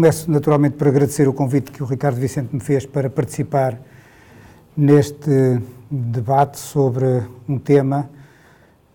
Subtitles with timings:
[0.00, 3.78] começo naturalmente por agradecer o convite que o Ricardo Vicente me fez para participar
[4.74, 8.08] neste debate sobre um tema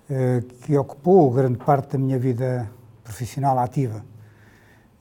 [0.09, 2.67] uh, que ocupou grande parte da minha vida
[3.03, 4.03] profissional ativa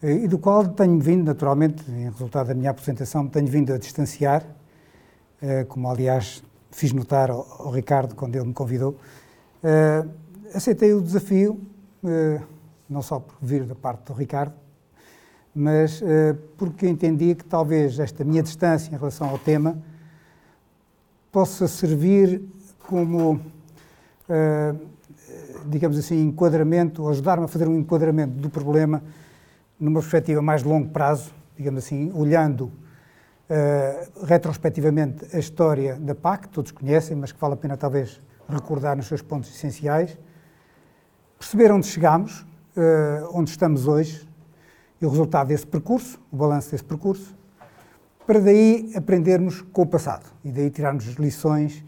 [0.02, 3.78] uh, e do qual tenho vindo, naturalmente, em resultado da minha apresentação, tenho vindo a
[3.78, 4.44] distanciar,
[5.42, 8.98] uh, como aliás fiz notar ao, ao, Ricardo quando ele me convidou.
[10.54, 11.58] aceitei o desafio,
[12.90, 14.63] não só por vir da parte do Ricardo,
[15.54, 16.02] mas
[16.56, 19.78] porque entendia que talvez esta minha distância em relação ao tema
[21.34, 22.40] possa servir
[22.86, 24.86] como, uh,
[25.66, 29.02] digamos assim, enquadramento, ajudar-me a fazer um enquadramento do problema
[29.78, 36.42] numa perspectiva mais de longo prazo, digamos assim, olhando uh, retrospectivamente a história da PAC,
[36.42, 40.16] que todos conhecem, mas que vale a pena talvez recordar nos seus pontos essenciais,
[41.36, 42.42] perceber onde chegamos,
[42.76, 44.28] uh, onde estamos hoje,
[45.04, 47.36] e o resultado desse percurso, o balanço desse percurso,
[48.26, 51.84] para daí aprendermos com o passado e daí tirarmos lições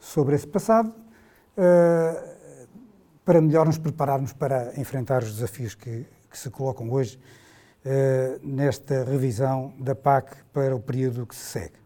[0.00, 2.34] sobre esse passado uh,
[3.22, 7.18] para melhor nos prepararmos para enfrentar os desafios que, que se colocam hoje
[7.84, 11.84] uh, nesta revisão da PAC para o período que se segue.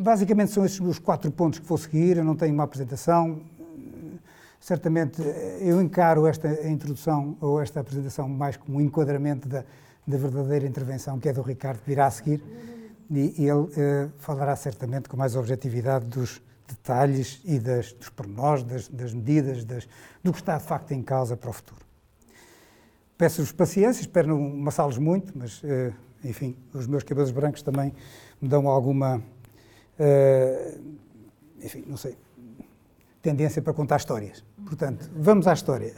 [0.00, 3.42] Basicamente são estes os quatro pontos que vou seguir, eu não tenho uma apresentação,
[4.66, 5.22] certamente
[5.60, 9.64] eu encaro esta introdução ou esta apresentação mais como um enquadramento da,
[10.04, 12.42] da verdadeira intervenção, que é do Ricardo, que virá a seguir,
[13.08, 13.70] e ele uh,
[14.18, 19.88] falará certamente com mais objetividade dos detalhes e das, dos pormenores, das, das medidas, das,
[20.20, 21.80] do que está de facto em causa para o futuro.
[23.16, 25.94] Peço-vos paciência, espero não amassá-los muito, mas, uh,
[26.24, 27.94] enfim, os meus cabelos brancos também
[28.42, 30.80] me dão alguma, uh,
[31.62, 32.16] enfim, não sei,
[33.28, 34.44] tendência para contar histórias.
[34.64, 35.92] Portanto, vamos à história.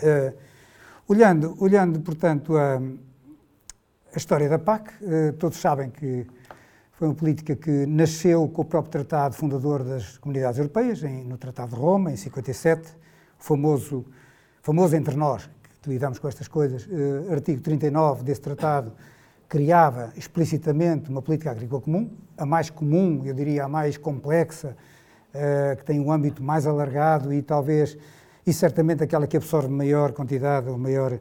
[1.06, 2.80] olhando, olhando, portanto, a
[4.14, 6.26] a história da PAC, eh, todos sabem que
[6.92, 11.74] foi uma política que nasceu com o próprio tratado fundador das comunidades europeias, no Tratado
[11.74, 12.96] de Roma, em 57,
[13.38, 14.04] famoso,
[14.62, 15.48] famoso entre nós,
[15.82, 18.92] que lidamos com estas coisas, eh, artigo 39 desse tratado
[19.48, 24.76] criava explicitamente uma política agrícola comum, a mais comum, eu diria a mais complexa,
[25.34, 27.96] eh, que tem um âmbito mais alargado e talvez,
[28.46, 31.18] e certamente aquela que absorve maior quantidade ou maior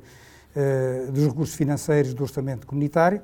[0.55, 3.21] eh, dos recursos financeiros do orçamento comunitário.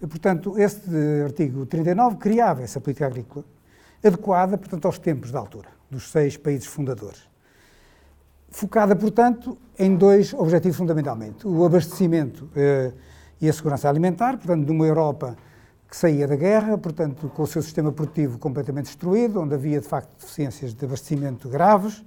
[0.00, 0.90] E, portanto, este
[1.24, 3.44] artigo 39 criava essa política agrícola
[4.04, 7.26] adequada, portanto, aos tempos da altura, dos seis países fundadores.
[8.50, 12.92] Focada, portanto, em dois objetivos fundamentalmente: o abastecimento eh,
[13.40, 15.36] e a segurança alimentar, portanto, de uma Europa
[15.88, 19.86] que saía da guerra, portanto, com o seu sistema produtivo completamente destruído, onde havia, de
[19.86, 22.04] facto, deficiências de abastecimento graves,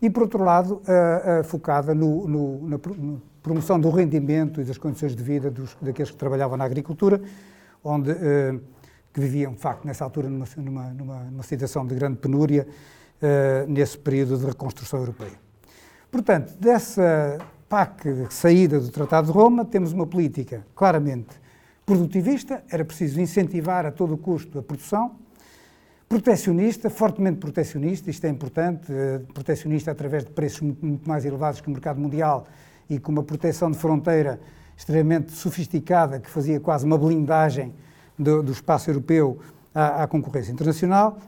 [0.00, 0.82] e, por outro lado,
[1.44, 2.78] focada no, no, na,
[3.42, 7.20] promoção do rendimento e das condições de vida dos, daqueles que trabalhavam na agricultura,
[7.82, 8.58] onde, eh,
[9.12, 12.66] que viviam, de facto, nessa altura, numa, numa, numa, numa situação de grande penúria,
[13.20, 15.40] eh, nesse período de reconstrução europeia.
[16.10, 21.41] Portanto, dessa PAC saída do Tratado de Roma, temos uma política claramente
[21.84, 25.16] produtivista, era preciso incentivar a todo custo a produção,
[26.08, 31.68] protecionista, fortemente protecionista, isto é importante, eh, protecionista através de preços muito mais elevados que
[31.68, 32.46] o mercado mundial
[32.88, 34.38] e com uma proteção de fronteira
[34.76, 37.72] extremamente sofisticada, que fazia quase uma blindagem
[38.18, 39.38] do, do espaço europeu
[39.74, 41.18] à, à, concorrência internacional,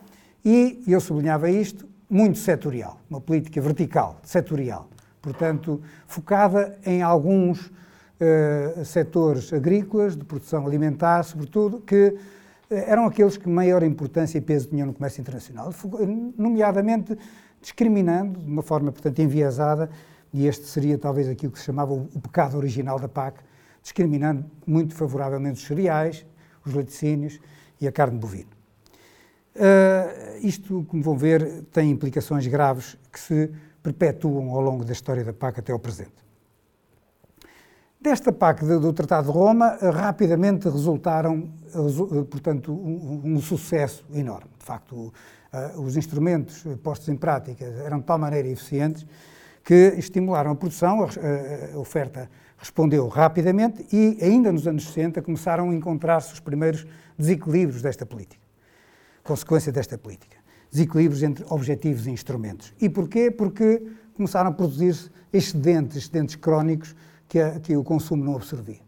[0.45, 4.89] e eu sublinhava isto, muito setorial, uma política vertical, setorial,
[5.23, 7.73] portanto, focada em alguns
[8.21, 12.17] uh, setores agrícolas, de produção alimentar, sobretudo, que uh,
[12.69, 15.73] eram aqueles que maior importância e peso tinham no comércio internacional,
[16.37, 17.17] nomeadamente
[17.61, 19.89] discriminando, de uma forma, portanto, enviesada,
[20.33, 23.41] e este seria talvez aquilo que se chamava o, o pecado original da PAC,
[23.83, 26.27] discriminando muito favoravelmente os cereais,
[26.65, 27.39] os laticínios
[27.81, 28.55] e a carne bovina.
[29.55, 33.51] Uh, isto, como vão ver, tem implicações graves que se
[33.83, 36.25] perpetuam ao longo da história da PAC até ao presente.
[38.05, 44.05] Desta PAC do, do Tratado de Roma, uh, rapidamente resultaram, uh, portanto, um, um, sucesso
[44.13, 44.51] enorme.
[44.59, 45.11] De facto,
[45.77, 49.07] os instrumentos postos em prática eram de tal maneira eficientes
[49.65, 52.29] que estimularam a produção, a, oferta
[52.59, 56.87] respondeu rapidamente e, ainda nos anos 60, começaram a encontrar-se os primeiros
[57.17, 58.43] desequilíbrios desta política,
[59.23, 60.37] consequência desta política.
[60.71, 62.75] Desequilíbrios entre objetivos e instrumentos.
[62.79, 63.31] E porquê?
[63.31, 63.81] Porque
[64.13, 66.95] começaram a produzir-se excedentes, excedentes crónicos
[67.29, 68.81] que, a, que o consumo não absorvia.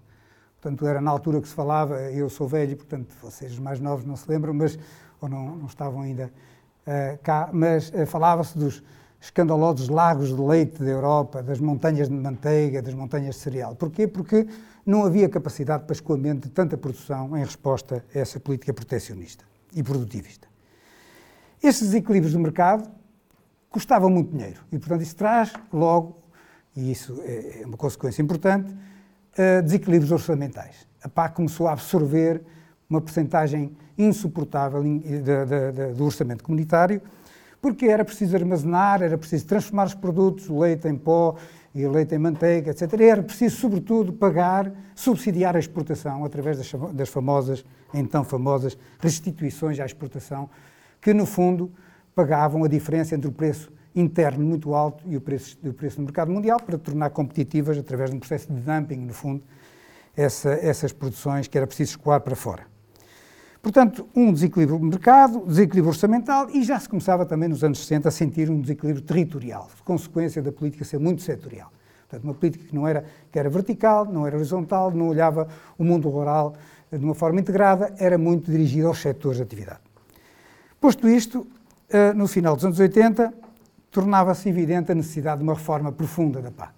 [0.60, 4.16] Portanto, era na altura que se falava, eu sou velho, portanto, vocês mais novos não
[4.16, 4.78] se lembram, mas,
[5.20, 6.32] ou não, não estavam ainda
[6.86, 8.82] uh, cá, mas uh, falava-se dos
[9.20, 13.74] escandalosos lagos de leite da Europa, das montanhas de manteiga, das montanhas de cereal.
[13.74, 14.06] Porquê?
[14.06, 14.46] Porque
[14.84, 19.44] não havia capacidade para escoamento de tanta produção em resposta a essa política proteccionista
[19.74, 20.46] e produtivista.
[21.62, 22.88] Estes desequilíbrios do mercado
[23.68, 26.22] custavam muito dinheiro e, portanto, isso traz logo,
[26.76, 30.86] e isso é, é uma consequência importante, uh, desequilíbrios orçamentais.
[31.02, 32.42] A PAC começou a absorver
[32.88, 34.82] uma percentagem insuportável
[35.96, 37.00] do orçamento comunitário,
[37.60, 41.36] porque era preciso armazenar, era preciso transformar os produtos, o leite em pó
[41.74, 42.92] e o leite em manteiga, etc.
[43.00, 46.58] E era preciso, sobretudo, pagar, subsidiar a exportação através
[46.92, 50.48] das famosas, então famosas, restituições à exportação,
[51.00, 51.72] que no fundo
[52.14, 56.04] pagavam a diferença entre o preço interno muito alto e o preço, o preço no
[56.04, 59.42] mercado mundial para tornar competitivas, através de um processo de dumping, no fundo,
[60.14, 62.66] essa, essas produções que era preciso escoar para fora.
[63.62, 68.08] Portanto, um desequilíbrio do mercado, desequilíbrio orçamental e já se começava também nos anos 60
[68.08, 71.72] a sentir um desequilíbrio territorial, consequência da política ser muito setorial.
[72.08, 75.82] Portanto, uma política que não era, que era vertical, não era horizontal, não olhava o
[75.82, 76.54] mundo rural
[76.92, 79.80] de uma forma integrada, era muito dirigida aos setores de atividade.
[80.80, 81.44] Posto isto,
[81.90, 83.34] eh, no final dos anos 80,
[83.96, 86.74] tornava-se evidente a necessidade de uma reforma profunda da PAC.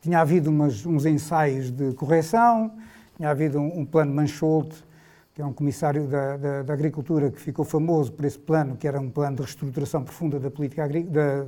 [0.00, 2.70] Tinha havido umas, uns ensaios de correção,
[3.16, 4.86] tinha havido um, um plano Mancholte
[5.34, 8.88] que é um comissário da, da, da, Agricultura que ficou famoso por esse plano, que
[8.88, 11.42] era um plano de reestruturação profunda da política da,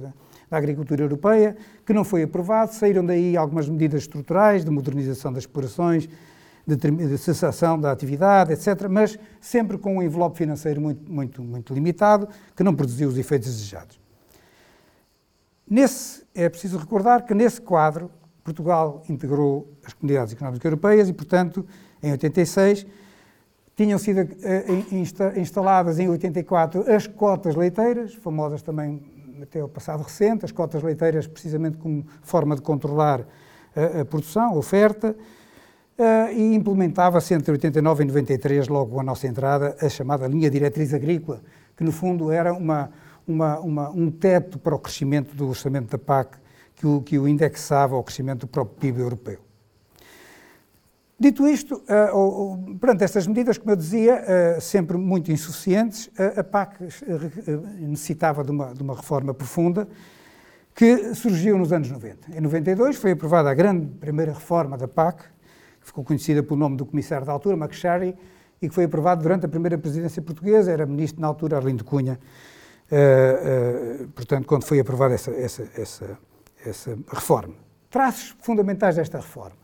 [0.49, 2.73] da, agricultura europeia, que não foi aprovado.
[2.73, 6.09] Saíram daí algumas medidas estruturais de modernização das explorações,
[6.65, 11.75] de, de cessação da atividade, etc., mas sempre com um envelope financeiro muito, muito, muito
[11.75, 14.01] limitado, que não produziu os efeitos desejados.
[15.71, 18.11] Nesse, é preciso recordar que nesse quadro
[18.43, 21.65] Portugal integrou as comunidades económicas europeias e, portanto,
[22.03, 22.85] em 86
[23.77, 29.01] tinham sido uh, instaladas em 84 as cotas leiteiras, famosas também
[29.41, 33.25] até o passado recente, as cotas leiteiras precisamente como forma de controlar
[34.01, 35.15] a, produção, a oferta,
[35.99, 40.93] uh, e implementava-se entre 89 e 93, logo a nossa entrada, a chamada linha diretriz
[40.93, 41.41] agrícola,
[41.77, 42.91] que no fundo era uma,
[43.31, 46.37] uma, uma, um teto para o crescimento do orçamento da PAC
[46.77, 49.39] que o, que o indexava ao crescimento do próprio PIB europeu.
[51.19, 54.25] Dito isto, uh, perante estas medidas, como eu dizia,
[54.57, 56.79] uh, sempre muito insuficientes, uh, a PAC
[57.79, 59.87] necessitava de uma, de uma, reforma profunda
[60.75, 62.35] que surgiu nos anos 90.
[62.35, 65.25] Em 92 foi aprovada a grande primeira reforma da PAC,
[65.81, 68.17] que ficou conhecida pelo nome do comissário da altura, McSherry,
[68.63, 72.19] e que foi aprovada durante a primeira presidência portuguesa, era ministro na altura Arlindo Cunha,
[74.15, 76.19] portanto, quando foi aprovada essa, essa, essa,
[76.65, 77.55] essa reforma.
[77.89, 79.61] Traços fundamentais desta reforma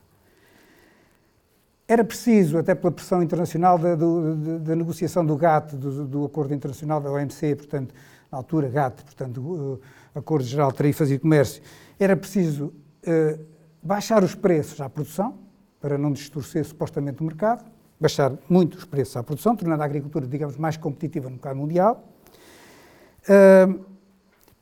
[1.89, 7.01] era preciso, até pela pressão internacional da, da negociação do GATT, do, do, Acordo Internacional
[7.01, 7.95] da OMC, portanto,
[8.31, 9.81] na altura GATT, portanto, uh,
[10.15, 11.63] Acordo Geral de Tarifas e Comércio,
[11.99, 12.67] era preciso
[13.07, 13.39] uh,
[13.81, 15.39] baixar os preços à produção,
[15.81, 17.65] para não distorcer supostamente o mercado,
[18.01, 22.05] baixar muito os preços à produção, tornando a agricultura, digamos, mais competitiva no mercado mundial,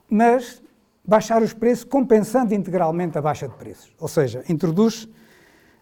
[0.09, 0.63] mas
[1.05, 5.09] baixar os preços compensando integralmente a baixa de preços, ou seja, introduz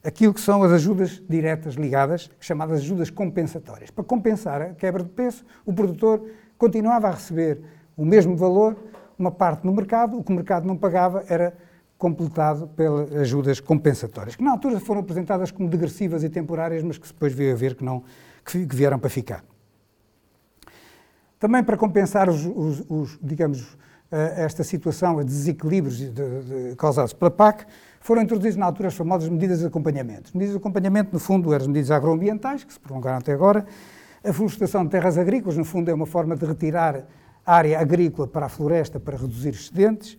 [0.04, 3.90] aquilo que são as ajudas diretas ligadas, chamadas ajudas compensatórias.
[3.90, 7.60] Para compensar a quebra de preço, o produtor continuava a receber
[7.96, 8.76] o mesmo valor,
[9.18, 11.56] uma parte no mercado, o que o mercado não pagava era
[11.96, 17.06] completado pelas ajudas compensatórias, que na altura foram apresentadas como degressivas e temporárias, mas que
[17.06, 18.02] depois veio a ver que, não,
[18.44, 19.44] que vieram para ficar.
[21.42, 23.76] Também para compensar os, os, os digamos,
[24.12, 27.66] eh, esta situação, de desequilíbrios de, de, causados pela PAC,
[28.00, 30.26] foram introduzidas na altura as famosas medidas de acompanhamento.
[30.26, 33.66] As medidas de acompanhamento, no fundo, eram as medidas agroambientais, que se prolongaram até agora.
[34.22, 37.08] A florestação de terras agrícolas, no fundo, é uma forma de retirar
[37.44, 40.16] área agrícola para a floresta para reduzir excedentes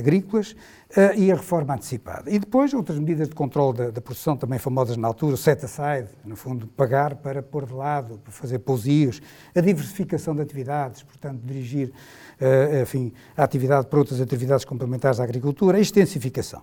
[0.00, 2.30] agrícolas uh, e a reforma antecipada.
[2.30, 6.08] E depois outras medidas de controle da, da produção, também famosas na altura, o set-aside,
[6.24, 9.22] no fundo, pagar para pôr de lado, para fazer pousios,
[9.54, 11.92] a diversificação de atividades, portanto, dirigir
[12.40, 16.62] uh, enfim, a atividade para outras atividades complementares à agricultura, a extensificação.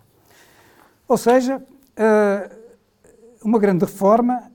[1.08, 1.64] Ou seja,
[1.96, 2.50] eh,
[3.42, 4.52] uma grande reforma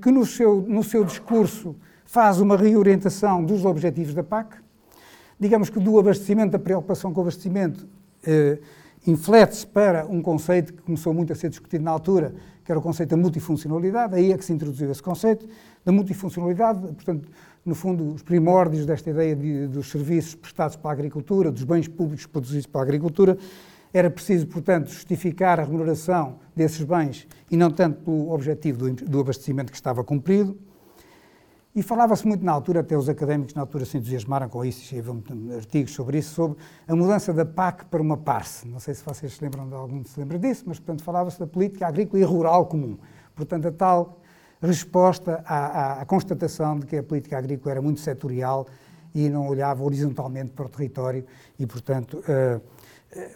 [0.00, 4.61] que no seu, no seu discurso faz uma reorientação dos objetivos da PAC,
[5.42, 7.84] digamos que do abastecimento, da preocupação com o abastecimento,
[8.24, 8.58] eh,
[9.04, 12.32] inflete-se para um conceito que começou muito a ser discutido na altura,
[12.64, 15.48] que era o conceito da multifuncionalidade, aí é que se introduziu esse conceito
[15.84, 17.28] da multifuncionalidade, portanto,
[17.66, 21.88] no fundo, os primórdios desta ideia de, dos serviços prestados para a agricultura, dos bens
[21.88, 23.36] públicos produzidos para a agricultura,
[23.92, 29.20] era preciso, portanto, justificar a remuneração desses bens e não tanto pelo objetivo do, do
[29.20, 30.56] abastecimento que estava cumprido.
[31.74, 35.22] E falava-se muito na altura, até os académicos na altura se entusiasmaram com isso, escreveram
[35.56, 38.68] artigos sobre isso, sobre a mudança da PAC para uma PARSE.
[38.68, 41.46] Não sei se vocês se lembram de algum se lembra disso, mas, portanto, falava-se da
[41.46, 42.98] política agrícola e rural comum.
[43.34, 44.20] Portanto, a tal
[44.60, 48.66] resposta à, à, à, constatação de que a política agrícola era muito setorial
[49.14, 51.24] e não olhava horizontalmente para o território
[51.58, 52.60] e, portanto, uh,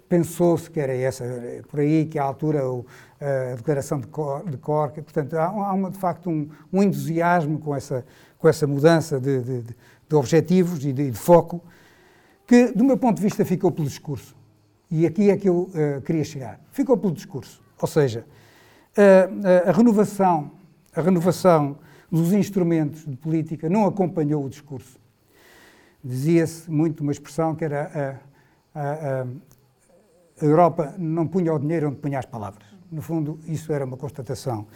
[0.09, 1.25] pensou-se que era essa,
[1.69, 2.87] por aí que à altura o,
[3.21, 7.59] a declaração de, Cor, de Cork, portanto, há, há uma, de facto um, um entusiasmo
[7.59, 8.05] com essa
[8.47, 9.62] com essa mudança de, de,
[10.09, 11.61] de objetivos e de, de, foco,
[12.47, 14.37] que, do meu ponto de vista, ficou pelo discurso.
[14.88, 16.61] E aqui é que eu uh, queria chegar.
[16.71, 17.61] Ficou pelo discurso.
[17.83, 18.25] Ou seja,
[18.97, 20.53] uh, a renovação,
[20.95, 21.76] a renovação
[22.09, 24.97] dos instrumentos de política não acompanhou o discurso.
[26.05, 28.21] Dizia-se muito uma expressão que era
[28.73, 29.26] a, a, a,
[30.45, 32.65] Europa não punha o dinheiro onde punha as palavras.
[32.93, 34.69] No fundo, isso era uma constatação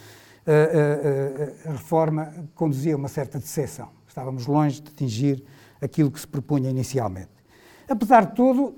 [0.46, 3.88] a, reforma conduzia a uma certa decepção.
[4.06, 5.44] Estávamos longe de atingir
[5.80, 7.30] aquilo que se propunha inicialmente.
[7.88, 8.74] Apesar de tudo,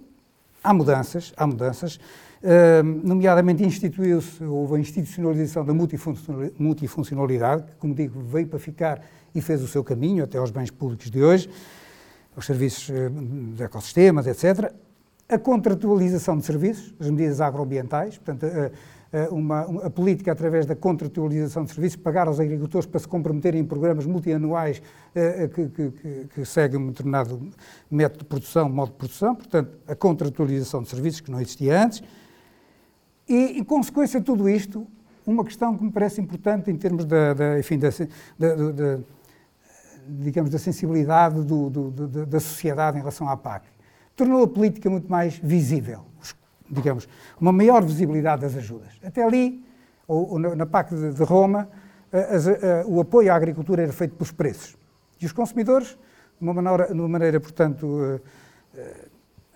[0.62, 1.98] há mudanças, há mudanças,
[3.02, 5.72] nomeadamente instituiu-se, houve a institucionalização da
[6.58, 9.00] multifuncionalidade, que, como digo, veio para ficar
[9.34, 11.48] e fez o seu caminho até aos bens públicos de hoje,
[12.36, 12.90] os serviços
[13.54, 14.72] de ecossistemas, etc.
[15.28, 18.46] A contratualização de serviços, as medidas agroambientais, portanto,
[19.30, 23.60] uma, uma, a política através da contratualização de serviços, pagar aos agricultores para se comprometerem
[23.60, 24.80] em programas multianuais
[25.14, 27.50] uh, que, que, que, seguem um determinado
[27.90, 32.02] método de produção, modo de produção, portanto, a contratualização de serviços que não existia antes.
[33.28, 34.86] E, em consequência de tudo isto,
[35.26, 37.90] uma questão que me parece importante em termos da, da enfim, da,
[38.38, 38.98] da, da,
[40.08, 41.90] digamos, da sensibilidade do, do,
[42.26, 43.66] da sociedade em relação à PAC.
[44.16, 46.11] Tornou a política muito mais visível.
[46.72, 47.08] Os digamos,
[47.40, 48.88] uma maior visibilidade das ajudas.
[49.04, 49.62] Até ali,
[50.08, 51.68] ou, ou na PAC de, de Roma,
[52.10, 54.76] as, a, o apoio à agricultura era feito pelos preços.
[55.20, 55.96] E os consumidores, de
[56.40, 58.20] uma maneira, de uma maneira portanto, uh,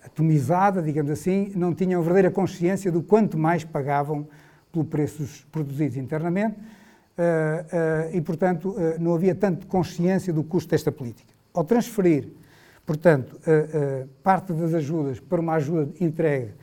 [0.03, 4.27] atomizada, digamos assim, não tinham verdadeira consciência do quanto mais pagavam
[4.71, 6.55] pelos preços produzidos internamente
[8.13, 11.33] e, portanto, não havia tanto consciência do custo desta política.
[11.53, 12.29] Ao transferir,
[12.85, 13.39] portanto,
[14.21, 16.53] parte das ajudas para uma ajuda entregue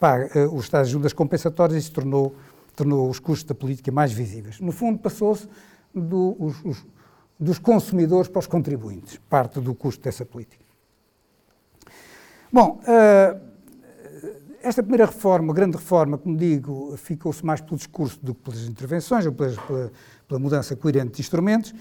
[0.00, 2.34] paga uh, os Estados ajudas compensatórias e se tornou,
[2.74, 4.58] tornou os custos da política mais visíveis.
[4.58, 5.46] No fundo, passou-se
[5.94, 6.52] do,
[7.38, 10.64] dos consumidores para os contribuintes, parte do custo dessa política.
[12.50, 13.50] Bom, uh,
[14.62, 19.26] esta primeira reforma, grande reforma, como digo, ficou-se mais pelo discurso do que pelas intervenções,
[19.26, 19.92] ou pela, pela,
[20.26, 21.74] pela mudança coerente de instrumentos,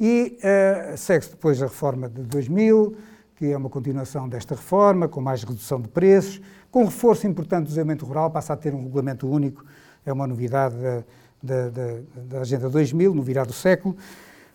[0.00, 2.96] e uh, segue-se depois a reforma de 2000,
[3.36, 6.40] que é uma continuação desta reforma, com mais redução de preços,
[6.76, 9.64] com reforço importante do desenvolvimento rural, passa a ter um regulamento único,
[10.04, 11.02] é uma novidade da,
[11.42, 13.96] da, da, da Agenda 2000, no virar do século,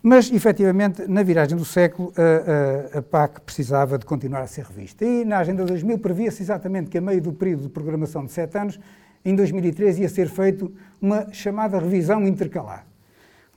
[0.04, 4.66] mas, efetivamente, na viragem do século, a, a, a, PAC precisava de continuar a ser
[4.66, 5.04] revista.
[5.04, 8.56] E na Agenda 2000 previa-se exatamente que, a meio do período de programação de sete
[8.56, 8.80] anos,
[9.26, 12.86] em 2013 ia ser feito uma chamada revisão intercalar,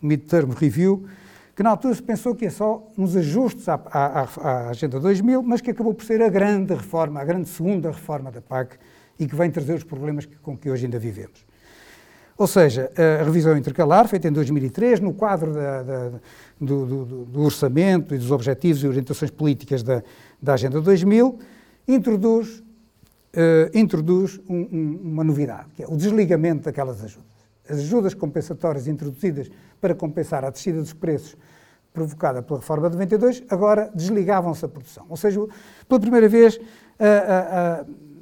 [0.00, 1.04] Midterm Review,
[1.54, 5.42] que na altura se pensou que é só uns ajustes à, à, à, Agenda 2000,
[5.42, 8.76] mas que acabou por ser a grande reforma, a grande segunda reforma da PAC
[9.18, 11.44] e que vem trazer os problemas que, com que hoje ainda vivemos.
[12.36, 16.10] Ou seja, a revisão intercalar, feita em 2003, no quadro da, da,
[16.60, 20.02] do, do, do, orçamento e dos objetivos e orientações políticas da,
[20.42, 21.38] da Agenda 2000,
[21.86, 27.34] introduz, uh, introduz um, um, uma novidade, que é o desligamento daquelas ajudas.
[27.68, 29.48] As ajudas compensatórias introduzidas
[29.84, 31.36] para compensar a descida dos preços
[31.92, 35.04] provocada pela reforma de 92, agora desligavam-se a produção.
[35.10, 35.38] Ou seja,
[35.86, 36.58] pela primeira vez,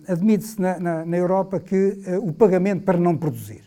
[0.09, 3.63] admite-se na, na, na, Europa que uh, o pagamento para não produzir.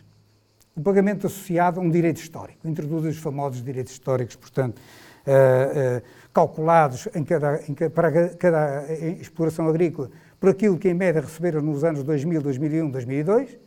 [0.76, 2.68] O pagamento associado a um direito histórico.
[2.68, 6.02] Introduz os famosos direitos históricos, portanto, uh, uh,
[6.34, 11.86] calculados em cada, em, para cada exploração agrícola por aquilo que, em média, receberam nos
[11.86, 13.58] anos 2000, 2001, 2002.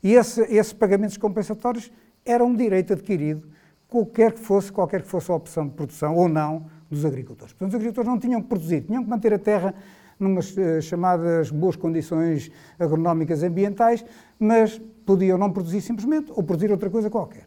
[0.00, 1.90] E esse, esses pagamentos compensatórios
[2.30, 3.48] era um direito adquirido,
[3.88, 7.52] qualquer que fosse, qualquer que fosse a opção de produção ou não dos agricultores.
[7.52, 9.74] Portanto, os agricultores não tinham que produzir, tinham que manter a terra
[10.18, 14.04] numas uh, chamadas boas condições agronómicas ambientais,
[14.38, 17.46] mas podiam não produzir simplesmente ou produzir outra coisa qualquer.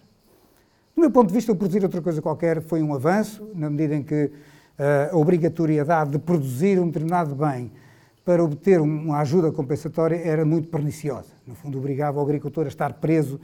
[0.95, 3.95] Do meu ponto de vista, o produzir outra coisa qualquer foi um avanço, na medida
[3.95, 7.71] em que uh, a obrigatoriedade de produzir um determinado bem
[8.23, 11.33] para obter uma ajuda compensatória era muito perniciosa.
[11.45, 13.39] No fundo, obrigava o agricultor a estar preso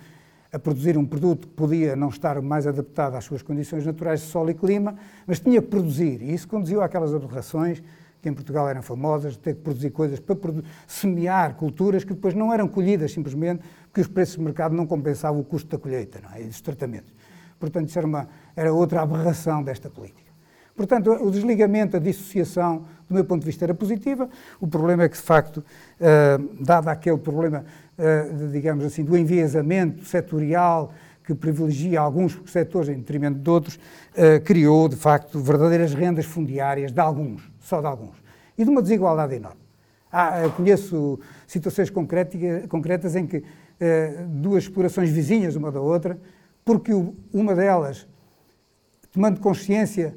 [0.52, 4.28] a produzir um produto que podia não estar mais adaptado às suas condições naturais de
[4.28, 6.22] solo e clima, mas tinha que produzir.
[6.22, 7.82] E isso conduziu àquelas aberrações
[8.22, 12.14] que em Portugal eram famosas, de ter que produzir coisas para produ semear culturas que
[12.14, 15.78] depois não eram colhidas simplesmente porque os preços de mercado não compensavam o custo da
[15.78, 16.42] colheita não é?
[16.42, 17.14] e dos tratamentos.
[17.60, 20.28] Portanto, isso era, uma, era outra aberração desta política.
[20.76, 24.30] Portanto, o desligamento, a dissociação, do meu ponto de vista, era positiva.
[24.62, 27.66] O problema é que, de facto, uh, dado aquele problema,
[27.98, 33.76] uh, de, digamos assim, do enviesamento setorial que privilegia alguns setores em detrimento de outros,
[33.76, 38.16] uh, criou, de facto, verdadeiras rendas fundiárias de alguns, só de alguns,
[38.58, 39.60] e de uma desigualdade enorme.
[40.10, 43.44] Ah, conheço situações concretas em que
[44.30, 46.18] duas explorações vizinhas uma da outra,
[46.64, 46.92] porque
[47.34, 48.08] uma delas,
[49.12, 50.16] tomando consciência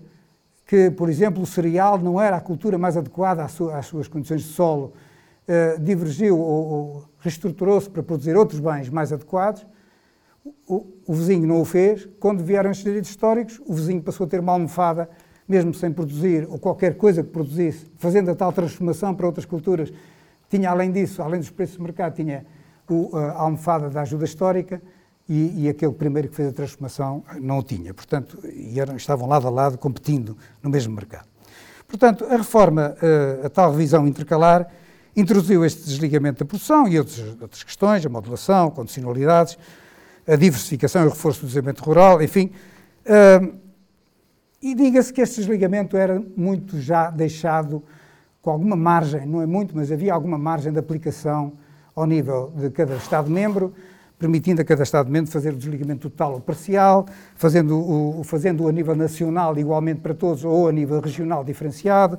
[0.70, 4.46] que, por exemplo, o cereal não era a cultura mais adequada às suas condições de
[4.46, 5.09] solo, eh,
[5.80, 9.66] divergiu ou, ou reestruturou-se para produzir outros bens mais adequados.
[10.66, 12.08] O, vizinho não o fez.
[12.18, 15.08] Quando vieram estes direitos históricos, o vizinho passou a ter uma almofada,
[15.48, 19.92] mesmo sem produzir, ou qualquer coisa que produzisse, fazendo a tal transformação para outras culturas.
[20.48, 22.46] Tinha, além disso, além dos preços de mercado, tinha
[22.88, 24.80] o, a almofada da ajuda histórica
[25.28, 27.94] e, e, aquele primeiro que fez a transformação não o tinha.
[27.94, 28.38] Portanto,
[28.74, 31.28] eram, estavam lado a lado, competindo no mesmo mercado.
[31.86, 34.68] Portanto, a reforma, eh, a tal revisão intercalar,
[35.16, 39.58] introduziu este desligamento da produção e outras, questões, a modulação, condicionalidades,
[40.26, 42.50] a diversificação e o reforço do desenvolvimento rural, enfim.
[43.04, 43.52] Eh,
[44.62, 47.82] e diga-se que este desligamento era muito já deixado
[48.42, 51.54] com alguma margem, não é muito, mas havia alguma margem de aplicação
[51.94, 53.74] ao nível de cada Estado-membro,
[54.18, 58.94] permitindo a cada Estado-membro fazer o desligamento total ou parcial, fazendo o, fazendo a nível
[58.94, 62.18] nacional igualmente para todos ou a nível regional diferenciado,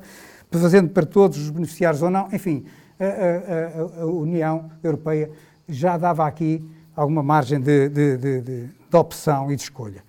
[0.50, 2.28] fazendo para todos os beneficiários ou não.
[2.34, 2.66] Enfim,
[3.06, 5.32] a, a, a, União Europeia
[5.68, 6.64] já dava aqui
[6.96, 10.04] alguma margem de, de, de, de opção e de escolha.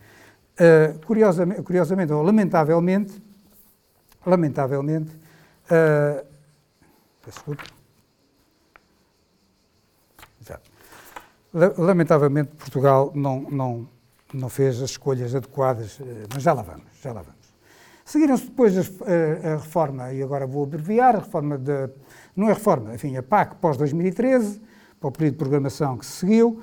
[0.55, 3.23] Uh, curiosamente, curiosamente, ou lamentavelmente,
[4.27, 5.11] lamentavelmente,
[5.71, 6.33] uh,
[11.55, 13.89] Lamentavelmente, Portugal não, não,
[14.33, 17.43] não fez as escolhas adequadas, eh, mas já lá vamos, já lá vamos.
[18.07, 21.89] Seguiram-se depois a, a, a, reforma, e agora vou abreviar, a reforma de,
[22.35, 24.61] não é reforma, enfim, a PAC pós-2013,
[24.99, 26.63] para o período de programação que se seguiu,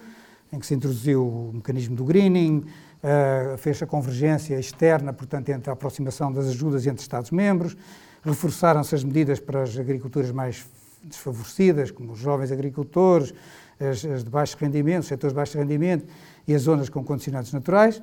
[0.52, 2.64] em que se introduziu o mecanismo do greening,
[3.04, 7.78] uh, fez a convergência externa, portanto, entre a aproximação das ajudas entre Estados-membros,
[8.24, 10.66] reforçaram-se as medidas para as agriculturas mais
[11.04, 13.34] desfavorecidas, como os jovens agricultores,
[13.80, 16.06] as, as de baixo rendimento, os setores de baixo rendimento
[16.48, 18.02] e as zonas com condicionantes naturais,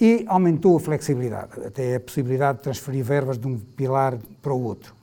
[0.00, 4.62] e aumentou a flexibilidade, até a possibilidade de transferir verbas de um pilar para o
[4.62, 4.94] outro.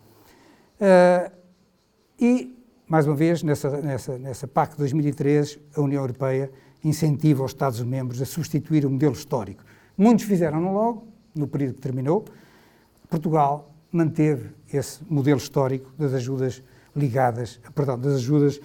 [0.80, 1.39] Uh,
[2.20, 2.56] e,
[2.88, 6.52] mais uma vez, nessa, nessa, nessa PAC 2003, a União Europeia
[6.84, 9.64] incentiva os Estados-membros a substituir o modelo histórico.
[9.98, 12.26] Muitos fizeram-no logo, no período que terminou.
[13.10, 16.64] Portugal manteve esse modelo histórico das ajudas
[16.96, 18.62] ligadas, perdão, das ajudas uh,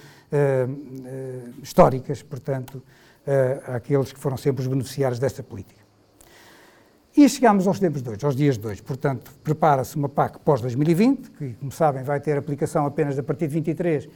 [0.71, 5.84] uh, históricas, portanto, uh, àqueles que foram sempre os beneficiários desta política.
[7.17, 8.83] E chegamos aos tempos aos dias de hoje.
[8.83, 13.55] Portanto, prepara-se uma PAC pós-2020, que, como sabem, vai ter aplicação apenas a partir de
[13.55, 14.09] 23,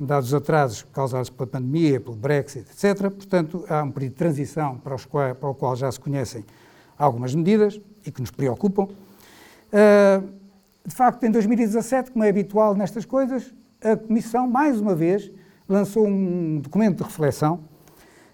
[0.00, 3.10] dados os atrasos causados pela pandemia, pelo Brexit, etc.
[3.10, 6.46] Portanto, há um período de transição para, qual, para o qual já se conhecem
[6.98, 8.84] algumas medidas e que nos preocupam.
[8.84, 10.26] Uh,
[10.86, 15.30] de facto, em 2017, como é habitual nestas coisas, a Comissão, mais uma vez,
[15.68, 17.60] lançou um documento de reflexão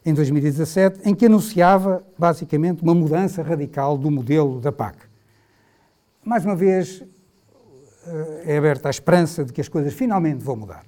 [0.04, 4.98] em 2017 em que anunciava basicamente uma mudança radical do modelo da PAC.
[6.24, 7.04] Mais uma vez
[8.06, 10.84] eh, é aberta a esperança de que as coisas finalmente vão mudar.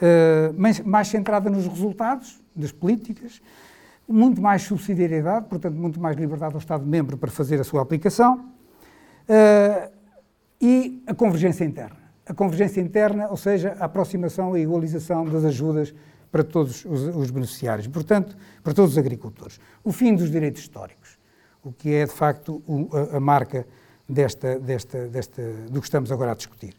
[0.00, 0.52] Eh,
[0.84, 3.40] mais centrada nos resultados das políticas,
[4.06, 8.50] muito mais subsidiariedade, portanto, muito mais liberdade ao Estado-membro para fazer a sua aplicação
[9.28, 9.90] eh,
[10.60, 15.94] e a convergência interna a convergência interna, ou seja, a aproximação e igualização das ajudas
[16.34, 19.60] para todos os, os, beneficiários, portanto, para todos os agricultores.
[19.84, 21.16] O fim dos direitos históricos,
[21.62, 23.64] o que é, de facto, o, a, a, marca
[24.08, 26.74] desta, desta, desta, do que estamos agora a discutir.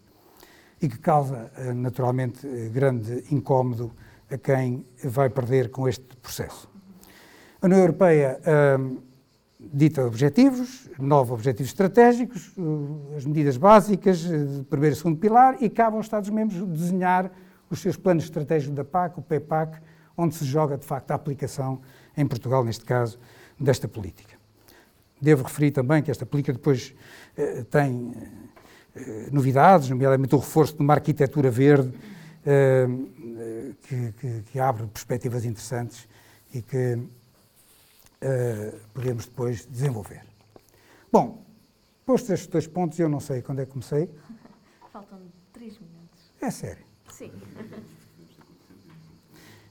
[0.81, 3.93] E que causa, eh, naturalmente, eh, grande incómodo
[4.29, 6.69] a quem vai perder com este processo.
[7.61, 8.37] A União Europeia.
[8.77, 8.97] Hum,
[9.57, 14.21] dita objetivos, nove objetivos estratégicos, eh, as medidas básicas
[14.69, 17.31] primeiro e segundo pilar, e cabe aos Estados-membros desenhar
[17.69, 19.79] os seus planos estratégicos da PAC, o PEPAC,
[20.17, 21.81] onde se joga, de facto, a aplicação,
[22.15, 23.19] em Portugal, neste caso,
[23.59, 24.35] desta política.
[25.21, 26.93] Devo referir também que esta política depois
[27.37, 28.13] eh, tem
[28.95, 31.93] eh, novidades, nomeadamente o reforço de uma arquitetura verde
[32.45, 32.87] eh,
[33.81, 36.07] que, que, que abre perspectivas interessantes
[36.53, 40.23] e que uh, podemos depois desenvolver.
[41.11, 41.43] Bom,
[42.05, 44.09] postos estes dois pontos, eu não sei quando é que comecei.
[44.93, 45.19] Faltam
[45.51, 46.33] três minutos.
[46.41, 46.84] É sério?
[47.17, 47.31] Sim.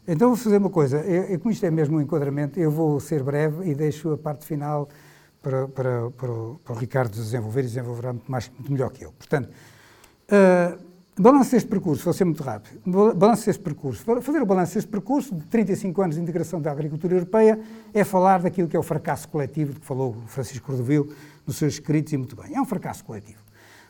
[0.07, 3.22] Então vou fazer uma coisa, eu, como isto é mesmo um enquadramento, eu vou ser
[3.22, 4.87] breve e deixo a parte final
[5.40, 9.02] para, para, para, o, para o Ricardo desenvolver e desenvolverá muito, mais, muito melhor que
[9.02, 9.12] eu.
[9.12, 10.78] Portanto, uh,
[11.16, 12.78] balanço deste percurso, vou ser muito rápido,
[13.14, 14.04] balanço deste percurso.
[14.20, 17.59] Fazer o balanço deste percurso de 35 anos de integração da agricultura europeia
[17.94, 21.14] é falar daquilo que é o fracasso coletivo de que falou Francisco Cordovil
[21.46, 22.54] nos seus escritos e muito bem.
[22.54, 23.42] É um fracasso coletivo.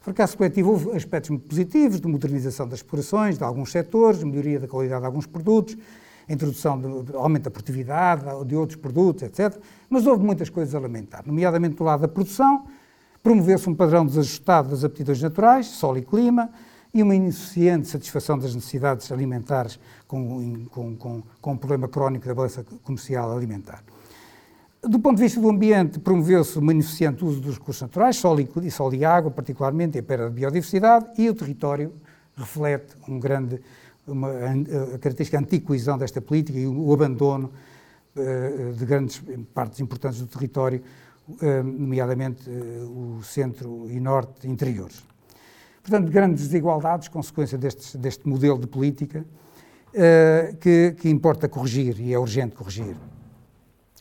[0.04, 5.00] Fracasso coletivo houve aspectos positivos, de modernização das explorações, de alguns setores, melhoria da qualidade
[5.00, 5.78] de alguns produtos,
[6.28, 9.58] introdução de, de aumento da produtividade, de outros produtos, etc.
[9.88, 12.66] Mas houve muitas coisas a lamentar, nomeadamente do lado da produção,
[13.22, 16.50] promoveu-se um padrão desajustado das aptidões naturais, solo e clima,
[16.92, 22.34] e uma insuficiente satisfação das necessidades alimentares com, com, com, com um problema crónico da
[22.34, 23.82] balança comercial alimentar.
[24.86, 28.48] Do ponto de vista do ambiente, promoveu-se o beneficente uso dos recursos naturais, sol e,
[28.92, 31.94] e água, particularmente, e a perda de biodiversidade, e o território
[32.36, 33.62] reflete um grande,
[34.06, 37.50] uma, a característica anticoesão desta política e o, abandono
[38.14, 39.22] uh, de grandes
[39.54, 40.82] partes importantes do território,
[41.28, 45.02] uh, nomeadamente uh, o centro e norte interiores.
[45.82, 49.24] Portanto, grandes desigualdades, consequência deste, deste modelo de política,
[50.60, 52.96] que, que, importa corrigir e é urgente corrigir.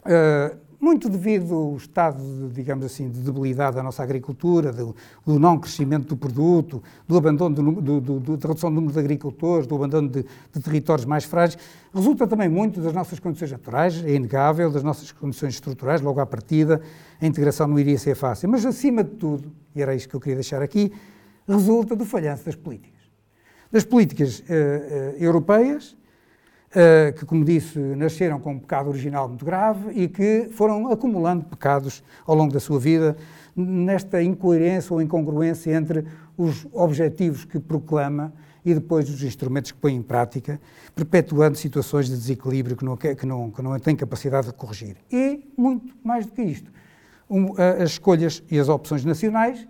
[0.04, 4.93] Uh, muito devido ao estado, digamos assim, de debilidade da nossa agricultura, do,
[5.26, 9.76] do não crescimento do produto, do abandono do, da redução do número de agricultores, do
[9.76, 11.58] abandono de, de, territórios mais frágeis,
[11.96, 16.26] resulta também muito das nossas condições naturais, é inegável, das nossas condições estruturais, logo à
[16.26, 16.82] partida,
[17.22, 18.50] a integração não iria ser fácil.
[18.50, 20.91] Mas, acima de tudo, e era isto que eu queria deixar aqui,
[21.48, 23.00] resulta do falhanço das políticas.
[23.72, 25.96] Das políticas uh, uh, europeias,
[26.74, 31.46] uh, que, como disse, nasceram com um pecado original muito grave e que foram acumulando
[31.46, 33.16] pecados ao longo da sua vida,
[33.56, 36.06] nesta incoerência ou incongruência entre
[36.38, 38.34] os objetivos que proclama
[38.66, 40.60] e depois os instrumentos que põe em prática,
[40.96, 44.96] perpetuando situações de desequilíbrio que não, que não, que não tem capacidade de corrigir.
[45.12, 46.72] E, muito mais do que isto,
[47.30, 49.68] um, as escolhas e as opções nacionais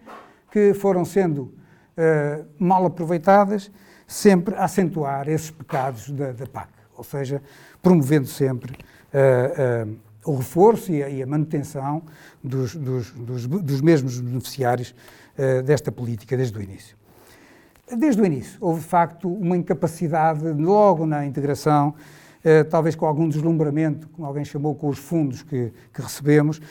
[0.52, 3.72] que foram sendo uh, mal aproveitadas,
[4.06, 7.41] sempre a acentuar esses pecados da, da PAC ou seja,
[7.82, 12.03] promovendo sempre uh, uh, o reforço e a, e a manutenção
[12.43, 14.95] dos, dos, dos, dos, mesmos beneficiários
[15.38, 16.95] uh, desta política desde o início.
[17.97, 21.93] Desde o início, houve de facto uma incapacidade, logo na integração,
[22.69, 26.62] talvez com algum deslumbramento, como alguém chamou, com os fundos que, que recebemos,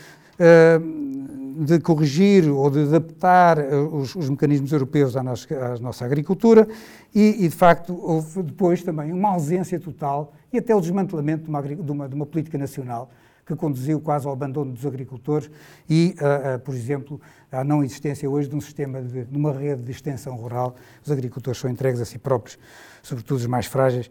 [1.59, 3.59] de corrigir ou de adaptar
[3.93, 6.67] os, os mecanismos europeus à à nossa agricultura
[7.15, 11.51] e, e, de facto, houve depois também uma ausência total e até o desmantelamento de
[11.51, 13.11] uma, de uma, de uma política nacional
[13.45, 15.51] que conduziu quase ao abandono dos agricultores
[15.89, 19.53] e, uh, uh, por exemplo, à não existência hoje de um sistema, de, de, uma
[19.53, 20.77] rede de extensão rural.
[21.05, 22.59] Os agricultores são entregues a si próprios,
[23.03, 24.07] sobretudo os mais frágeis,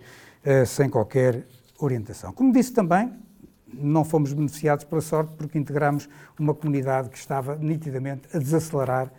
[0.46, 1.46] uh, sem qualquer
[1.80, 2.34] orientação.
[2.34, 3.12] Como disse também,
[3.74, 9.12] não fomos beneficiados pela sorte porque integramos uma comunidade que estava nitidamente a desacelerar,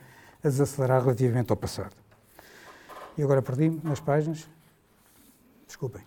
[0.42, 1.94] a desacelerar relativamente ao passado.
[3.16, 4.48] E agora perdi-me nas páginas.
[5.66, 6.02] Desculpem.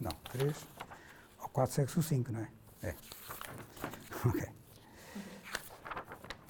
[0.00, 0.54] Não, 3
[1.42, 2.48] ou 4 sexo 5, não é?
[2.82, 2.94] É.
[4.22, 4.46] Ok.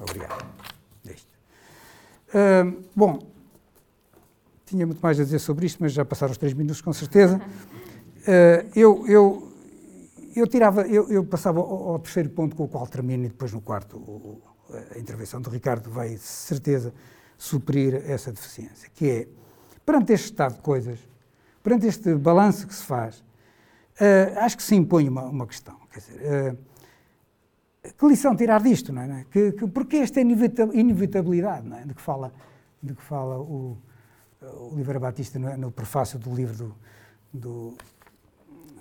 [0.01, 0.61] Obrigado.
[2.31, 3.19] Uh, bom,
[4.65, 7.41] tinha muito mais a dizer sobre isto, mas já passaram os 3 minutos com certeza.
[8.21, 9.53] Uh, eu, eu,
[10.37, 13.53] eu, tirava, eu, eu passava ao, ao, terceiro ponto com o qual termino e depois
[13.53, 14.43] no quarto o,
[14.95, 16.93] a intervenção do Ricardo vai, certeza,
[17.39, 19.29] suprir essa deficiência, que é,
[19.85, 20.99] perante este estado de coisas,
[21.63, 25.77] perante este balanço que se faz, uh, acho que se impõe uma, uma questão.
[25.91, 29.25] Quer dizer, uh, que lição tirar disto, não é?
[29.31, 31.85] Que, que, porque esta inevitabilidade não é?
[31.85, 32.33] de que fala,
[32.83, 33.79] de que fala o,
[34.43, 36.77] o Oliveira Batista no, no prefácio do livro do,
[37.33, 37.75] do,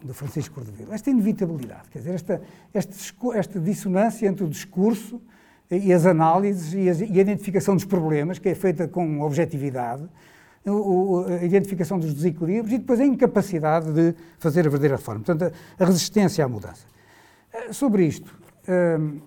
[0.03, 0.91] do Francisco Cordovil.
[0.91, 2.41] Esta inevitabilidade, quer dizer, esta,
[2.73, 5.21] esta, esta dissonância entre o discurso
[5.69, 10.03] e as análises e, as, e, a identificação dos problemas, que é feita com objetividade,
[10.65, 15.23] o, a identificação dos desequilíbrios e depois a incapacidade de fazer a verdadeira reforma.
[15.23, 16.85] Portanto, a, resistência à mudança.
[17.53, 18.35] Eh, sobre isto,
[18.67, 19.19] hum,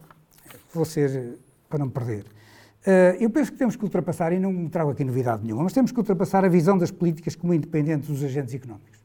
[0.73, 4.91] vou ser, para não perder, uh, eu penso que temos que ultrapassar, e não trago
[4.91, 8.55] aqui novidade nenhuma, mas temos que ultrapassar a visão das políticas como independentes dos agentes
[8.55, 8.99] económicos,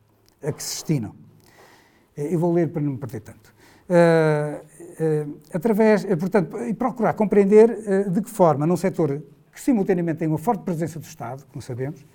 [0.43, 1.26] a que se destinam.
[2.17, 3.55] Eh, eu vou ler para não me perder tanto.
[3.87, 10.19] Uh, uh, através, uh, portanto, e procurar compreender de que forma, num setor que simultaneamente
[10.19, 12.05] tem uma forte presença do Estado, como sabemos,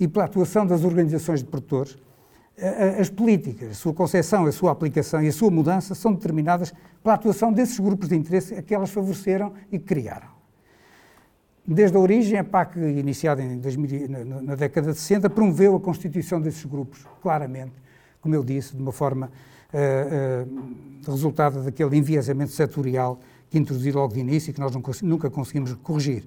[0.00, 1.98] e pela atuação das organizações de produtores,
[3.00, 7.14] as políticas, a sua concepção, a sua aplicação e a sua mudança são determinadas pela
[7.14, 10.28] atuação desses grupos de interesse a que elas favoreceram e criaram.
[11.66, 15.80] Desde a origem, a PAC, iniciada em 2000, na, na década de 60, promoveu a
[15.80, 17.72] constituição desses grupos, claramente,
[18.24, 19.30] como eu disse, de uma forma
[19.70, 25.28] uh, uh, resultado daquele enviesamento setorial que introduzi logo de início e que nós nunca
[25.28, 26.26] conseguimos corrigir.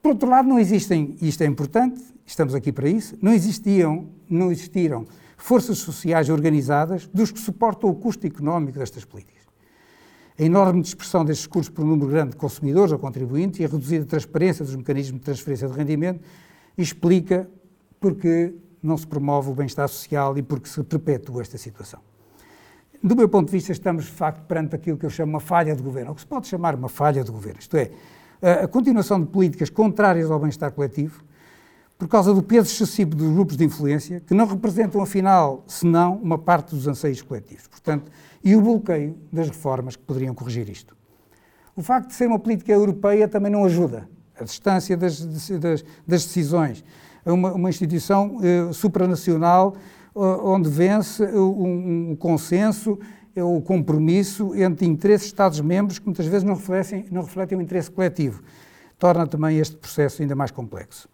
[0.00, 4.06] Por outro lado, não existem, e isto é importante, estamos aqui para isso, não existiam,
[4.30, 5.04] não existiram
[5.36, 9.42] forças sociais organizadas dos que suportam o custo económico destas políticas.
[10.38, 13.66] A enorme dispersão destes custos por um número grande de consumidores ou contribuintes e a
[13.66, 16.20] reduzida transparência dos mecanismos de transferência de rendimento
[16.78, 17.50] explica
[17.98, 18.54] porque
[18.86, 22.00] não se promove o bem-estar social e porque se perpetua esta situação.
[23.02, 25.74] Do meu ponto de vista, estamos de facto perante aquilo que eu chamo uma falha
[25.74, 27.90] de governo, ou que se pode chamar uma falha de governo, isto é,
[28.40, 31.22] a continuação de políticas contrárias ao bem-estar coletivo,
[31.98, 36.36] por causa do peso excessivo dos grupos de influência, que não representam, afinal, senão uma
[36.36, 37.66] parte dos anseios coletivos.
[37.68, 38.10] Portanto,
[38.42, 40.94] e o bloqueio das reformas que poderiam corrigir isto.
[41.76, 44.08] O facto de ser uma política europeia também não ajuda.
[44.38, 46.84] A distância das, das, das decisões.
[47.24, 49.74] Uma, uma instituição eh, supranacional
[50.14, 52.98] onde vence um, um consenso,
[53.36, 57.90] o compromisso entre interesses de Estados-membros que muitas vezes não refletem, não refletem o interesse
[57.90, 58.42] coletivo.
[58.96, 61.08] Torna também este processo ainda mais complexo.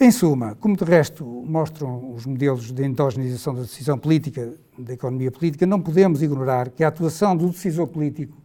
[0.00, 5.30] Em suma, como de resto mostram os modelos de endogenização da decisão política, da economia
[5.30, 8.36] política, não podemos ignorar que a atuação do decisor político,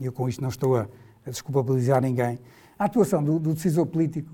[0.00, 0.88] e eu com isto não estou a,
[1.26, 2.38] a desculpabilizar ninguém,
[2.78, 4.32] a atuação do, do, decisor político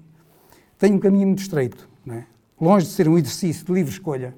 [0.79, 2.25] tem um caminho muito estreito, é?
[2.61, 4.35] longe de ser um exercício de livre escolha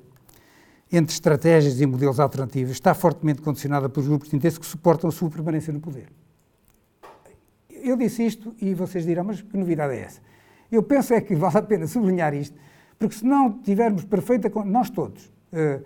[0.92, 5.12] entre estratégias e modelos alternativos, está fortemente condicionada pelos grupos de interesse que suportam a
[5.12, 6.08] sua permanência no poder.
[7.70, 10.20] Eu disse isto e vocês dirão, mas que novidade é essa?
[10.70, 12.56] Eu penso é que vale a pena sublinhar isto,
[12.98, 14.50] porque se não tivermos perfeita.
[14.64, 15.82] Nós todos, uh,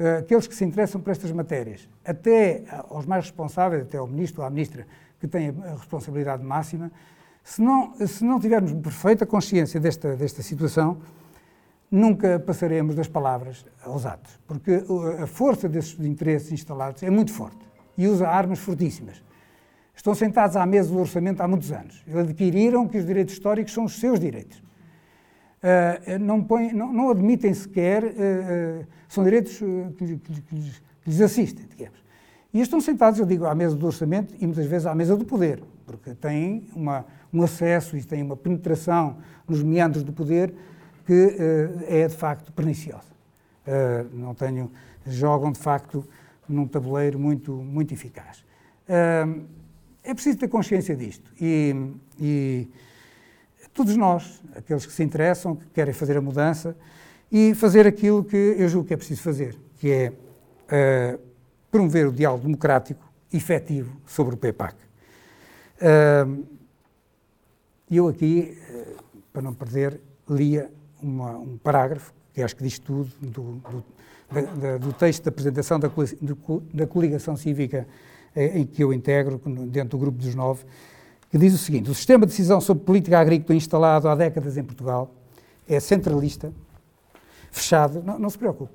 [0.00, 4.42] uh, aqueles que se interessam por estas matérias, até aos mais responsáveis, até ao ministro
[4.42, 4.86] ou à ministra,
[5.20, 6.90] que têm a responsabilidade máxima,
[7.46, 10.98] se não, se não tivermos perfeita consciência desta, desta situação,
[11.88, 14.82] nunca passaremos das palavras aos atos, porque
[15.22, 17.64] a força desses interesses instalados é muito forte
[17.96, 19.22] e usa armas fortíssimas.
[19.94, 22.02] Estão sentados à mesa do orçamento há muitos anos.
[22.08, 24.58] Eles adquiriram que os direitos históricos são os seus direitos.
[24.58, 30.82] Uh, não, põe, não, não, admitem sequer, uh, uh, são direitos que, que, que, lhes,
[31.04, 32.04] que, lhes, assistem, digamos.
[32.52, 35.24] E estão sentados, eu digo, à mesa do orçamento e muitas vezes à mesa do
[35.24, 37.06] poder, porque têm uma,
[37.36, 40.54] um acesso e têm uma penetração nos meandros do poder
[41.04, 41.36] que
[41.86, 43.12] é de facto perniciosa.
[44.12, 44.72] não tenho,
[45.06, 46.04] jogam de facto
[46.48, 48.44] num tabuleiro muito, muito eficaz.
[50.06, 51.32] É preciso ter consciência disto.
[51.40, 51.74] E,
[52.18, 52.68] e,
[53.74, 56.76] todos nós, aqueles que se interessam, que querem fazer a mudança,
[57.30, 61.20] e fazer aquilo que eu julgo que é preciso fazer, que é uh,
[61.72, 64.76] promover o diálogo democrático efetivo sobre o PEPAC.
[65.76, 66.46] Uh,
[67.90, 70.70] eu aqui, uh, para não perder, lia
[71.00, 73.84] uma, um parágrafo, que acho que diz tudo, do, do,
[74.60, 75.90] da, do texto da apresentação da,
[76.74, 77.86] da coligação cívica
[78.34, 80.64] em que eu integro, dentro do grupo dos nove,
[81.30, 84.64] que diz o seguinte: o sistema de decisão sobre política agrícola instalado há décadas em
[84.64, 85.14] Portugal
[85.66, 86.52] é centralista,
[87.50, 88.02] fechado.
[88.02, 88.72] Não, não se preocupe,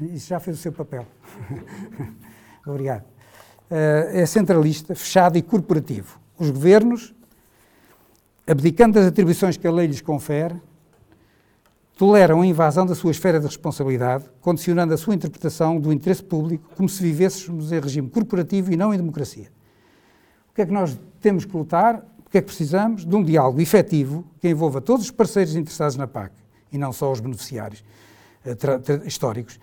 [0.00, 1.06] isso já fez o seu papel.
[2.66, 3.04] Obrigado.
[3.70, 6.20] Eh, é centralista, fechado e corporativo.
[6.38, 7.14] Os governos,
[8.50, 10.60] abdicando das atribuições que a lei lhes confere,
[11.96, 16.68] toleram a invasão da sua esfera de responsabilidade, condicionando a sua interpretação do interesse público
[16.74, 19.52] como se vivêssemos em regime corporativo e não em democracia.
[20.50, 22.04] O que é que nós temos que lutar?
[22.26, 23.06] O que é que precisamos?
[23.06, 26.32] De um diálogo efetivo que envolva todos os parceiros interessados na PAC
[26.72, 27.84] e não só os beneficiários
[28.44, 29.60] uh, históricos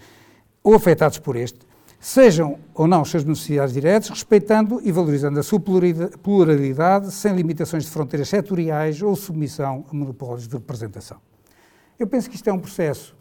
[0.64, 1.60] ou afetados por este,
[2.08, 7.92] sejam ou não seus beneficiários diretos, respeitando e valorizando a sua pluralidade sem limitações de
[7.92, 11.18] fronteiras setoriais ou submissão a monopólios de representação.
[12.00, 13.14] Eu penso que isto é um processo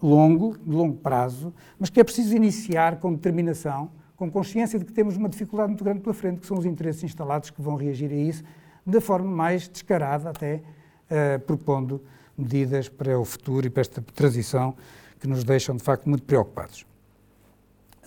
[0.00, 4.92] longo, de longo prazo, mas que é preciso iniciar com determinação, com consciência de que
[4.92, 8.12] temos uma dificuldade muito grande pela frente, que são os interesses instalados que vão reagir
[8.12, 8.44] a isso
[8.86, 10.62] da forma mais descarada, até
[11.10, 12.00] uh, propondo
[12.38, 14.72] medidas para o futuro e para esta transição
[15.18, 16.86] que nos deixam, de facto, muito preocupados.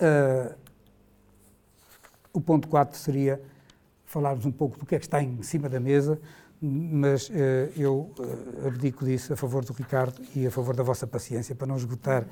[0.00, 0.54] Uh,
[2.32, 3.42] o ponto 4 seria
[4.04, 6.20] falarmos um pouco do que é que está em cima da mesa,
[6.60, 7.32] mas uh,
[7.76, 11.66] eu uh, abdico disso a favor do Ricardo e a favor da vossa paciência, para
[11.66, 12.24] não esgotar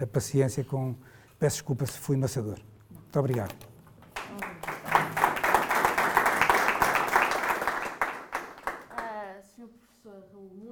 [0.00, 0.94] a paciência com.
[1.38, 2.58] Peço desculpa se fui maçador.
[2.90, 3.54] Muito obrigado.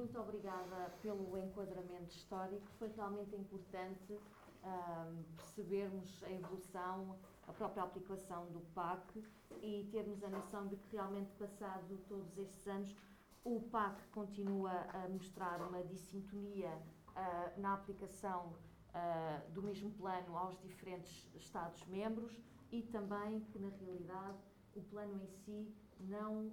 [0.05, 2.61] Muito obrigada pelo enquadramento histórico.
[2.79, 4.17] Foi realmente importante
[4.65, 9.23] uh, percebermos a evolução, a própria aplicação do PAC
[9.61, 12.95] e termos a noção de que realmente, passado todos estes anos,
[13.43, 18.53] o PAC continua a mostrar uma dissintonia uh, na aplicação
[18.89, 24.39] uh, do mesmo plano aos diferentes Estados-membros e também que, na realidade,
[24.75, 26.51] o plano em si não,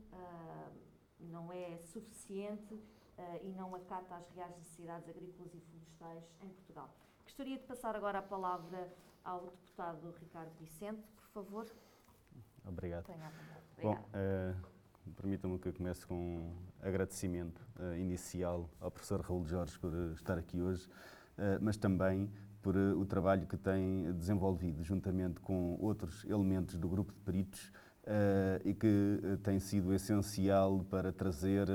[1.18, 2.78] não é suficiente
[3.42, 6.94] e não acata as reais necessidades agrícolas e florestais em Portugal.
[7.32, 8.92] Gostaria de passar agora a palavra
[9.24, 11.66] ao deputado Ricardo Vicente, por favor.
[12.62, 13.06] Obrigado.
[13.80, 19.78] Bom, uh, permitam-me que eu comece com um agradecimento uh, inicial ao professor Raul Jorge
[19.78, 20.86] por uh, estar aqui hoje,
[21.62, 27.20] mas também por o trabalho que tem desenvolvido juntamente com outros elementos do grupo de
[27.20, 27.72] peritos
[28.62, 31.66] e que tem sido essencial para trazer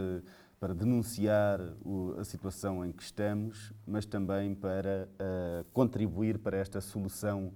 [0.60, 6.82] para denunciar o, a situação em que estamos, mas também para uh, contribuir para esta
[6.82, 7.54] solução,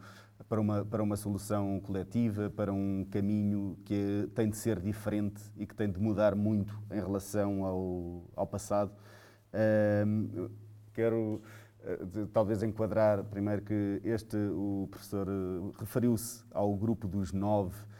[0.47, 5.65] para uma, para uma solução coletiva, para um caminho que tem de ser diferente e
[5.65, 8.91] que tem de mudar muito em relação ao, ao passado.
[9.51, 10.51] Uh,
[10.93, 11.41] quero
[11.83, 15.27] uh, talvez enquadrar primeiro que este, o professor
[15.79, 17.90] referiu-se ao grupo dos nove eh,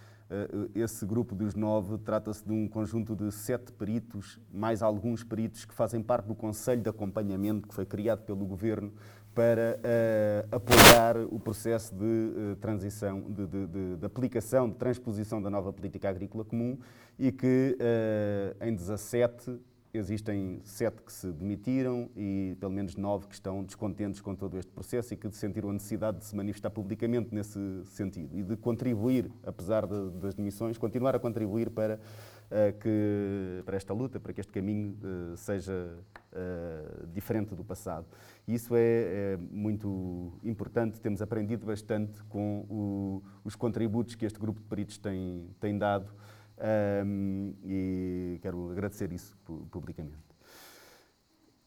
[0.74, 5.74] esse grupo dos nove trata-se de um conjunto de sete peritos, mais alguns peritos que
[5.74, 8.94] fazem parte do Conselho de Acompanhamento que foi criado pelo Governo
[9.34, 15.42] para uh, apoiar o processo de uh, transição, de, de, de, de, aplicação, de transposição
[15.42, 16.78] da nova política agrícola comum
[17.18, 19.58] e que uh, em 17
[19.94, 24.72] existem sete que se demitiram e pelo menos nove que estão descontentes com todo este
[24.72, 29.32] processo e que sentiram a necessidade de se manifestar publicamente nesse sentido e de contribuir,
[29.46, 34.40] apesar de, das demissões, continuar a contribuir para, uh, que, para esta luta, para que
[34.40, 35.98] este caminho uh, seja
[36.32, 38.06] uh, diferente do passado.
[38.48, 44.40] E isso é, é, muito importante, temos aprendido bastante com o, os contributos que este
[44.40, 46.12] grupo de peritos tem, tem dado
[46.62, 49.36] um, e quero agradecer isso
[49.72, 50.16] publicamente.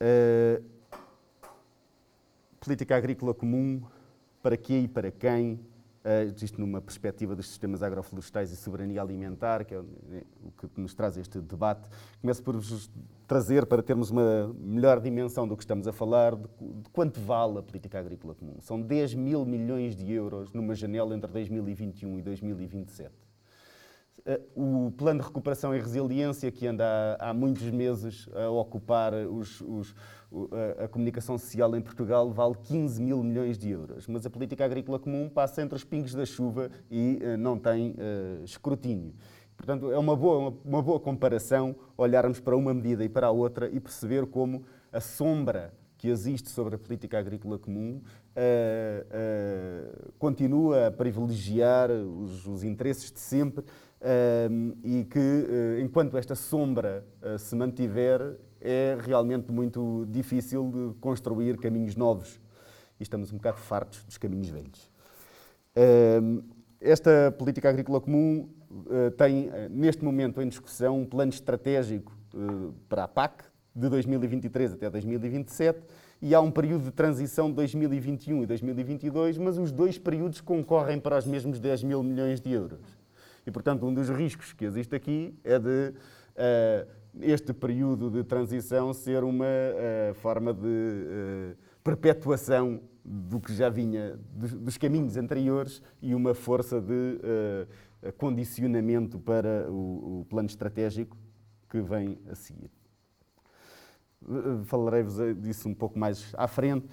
[0.00, 0.62] Uh,
[2.60, 3.82] política agrícola comum,
[4.42, 5.60] para quê e para quem?
[6.04, 10.94] Uh, isto numa perspectiva dos sistemas agroflorestais e soberania alimentar, que é o que nos
[10.94, 11.88] traz este debate.
[12.20, 12.90] Começo por vos
[13.26, 17.58] trazer, para termos uma melhor dimensão do que estamos a falar, de, de quanto vale
[17.58, 18.56] a política agrícola comum.
[18.60, 23.23] São 10 mil milhões de euros numa janela entre 2021 e 2027.
[24.26, 26.84] Eh, o plano de recuperação e resiliência, que anda
[27.20, 29.94] há, há muitos meses a ocupar os, os,
[30.78, 34.08] a, a, comunicação social em Portugal, vale 15 mil milhões de euros.
[34.08, 37.90] Mas a política agrícola comum passa entre os pingos da chuva e uh, não tem
[37.90, 39.12] uh, escrutínio.
[39.58, 43.30] Portanto, é uma boa, uma, uma boa comparação olharmos para uma medida e para a
[43.30, 48.02] outra e perceber como a sombra que existe sobre a política agrícola comum uh,
[48.36, 53.64] uh, continua a privilegiar os, os interesses de sempre
[54.82, 61.56] e que, uh, enquanto esta sombra uh, se mantiver, é realmente muito difícil de construir
[61.58, 62.40] caminhos novos.
[63.00, 64.90] E estamos um bocado fartos dos caminhos velhos.
[66.80, 72.12] esta política agrícola comum uh, tem, neste momento, em discussão, um plano estratégico
[72.88, 75.80] para a PAC de 2023 até 2027
[76.22, 80.98] e há um período de transição de 2021 e 2022, mas os dois períodos concorrem
[80.98, 83.03] para os mesmos 10 mil milhões de euros.
[83.46, 85.92] E, portanto, um dos riscos que existe aqui é de
[86.34, 86.88] uh,
[87.20, 94.18] este período de transição ser uma uh, forma de uh, perpetuação do que já vinha
[94.32, 97.20] dos, dos, caminhos anteriores e uma força de
[98.16, 101.14] condicionamento para o, o plano estratégico
[101.68, 102.70] que vem a seguir.
[104.64, 106.88] Falarei-vos disso um pouco mais à frente.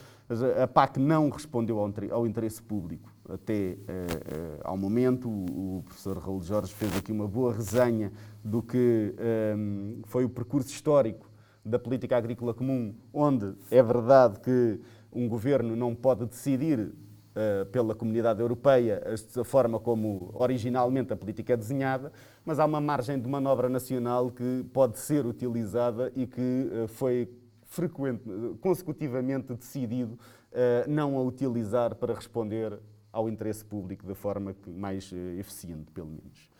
[0.61, 5.29] A PAC não respondeu ao interesse público até uh, ao momento.
[5.29, 8.11] O, professor Raul Jorge fez aqui uma boa resenha
[8.43, 11.29] do que um, ehm, foi o percurso histórico
[11.63, 14.79] da política agrícola comum, onde é verdade que
[15.11, 19.03] um governo não pode decidir uh, pela comunidade europeia
[19.37, 22.11] a forma como originalmente a política é desenhada,
[22.45, 27.29] mas há uma margem de manobra nacional que pode ser utilizada e que uh, foi
[27.63, 28.23] frequente,
[28.59, 32.79] consecutivamente decidido uh, não a utilizar para responder
[33.11, 36.51] ao interesse público da forma mais eh, eficiente, pelo menos.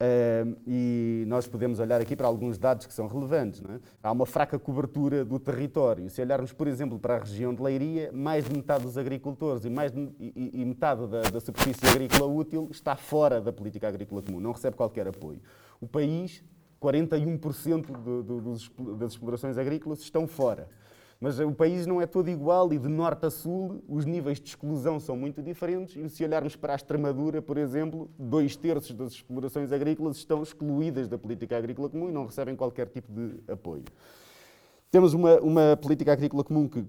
[0.00, 3.60] Uh, e nós podemos olhar aqui para alguns dados que são relevantes.
[3.60, 3.80] É?
[4.00, 6.08] Há uma fraca cobertura do território.
[6.08, 9.70] Se olharmos, por exemplo, para a região de Leiria, mais de metade dos agricultores e,
[9.70, 14.22] mais de, e, e metade da, da, superfície agrícola útil está fora da política agrícola
[14.22, 15.40] comum, não recebe qualquer apoio.
[15.80, 16.44] O país,
[16.80, 20.68] 41% do, do, dos, das explorações agrícolas estão fora.
[21.20, 24.50] Mas o país não é todo igual e de norte a sul os níveis de
[24.50, 25.96] exclusão são muito diferentes.
[25.96, 31.08] E se olharmos para a Extremadura, por exemplo, dois terços das explorações agrícolas estão excluídas
[31.08, 33.82] da política agrícola comum e não recebem qualquer tipo de apoio.
[34.90, 36.82] Temos uma, uma, política agrícola comum que,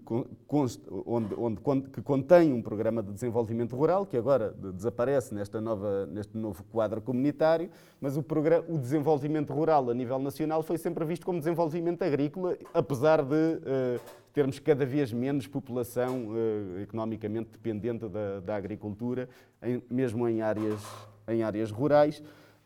[1.06, 6.38] onde, onde, que contém um programa de desenvolvimento rural, que agora desaparece nesta nova, neste
[6.38, 7.70] novo quadro comunitário,
[8.00, 12.58] mas o, programa, o desenvolvimento rural a nível nacional foi sempre visto como desenvolvimento agrícola,
[12.74, 14.00] apesar de uh,
[14.32, 19.28] termos cada vez menos população uh, economicamente dependente da, da agricultura,
[19.62, 20.82] em, mesmo em áreas,
[21.28, 22.24] em áreas rurais.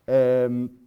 [0.07, 0.82] Uh,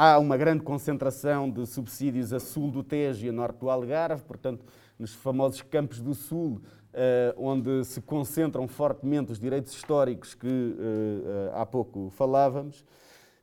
[0.00, 4.22] Há uma grande concentração de subsídios a sul do Tejo e a norte do Algarve,
[4.22, 4.64] portanto,
[4.96, 11.54] nos famosos Campos do Sul, Uh, onde se concentram fortemente os direitos históricos que uh,
[11.54, 12.82] há pouco falávamos.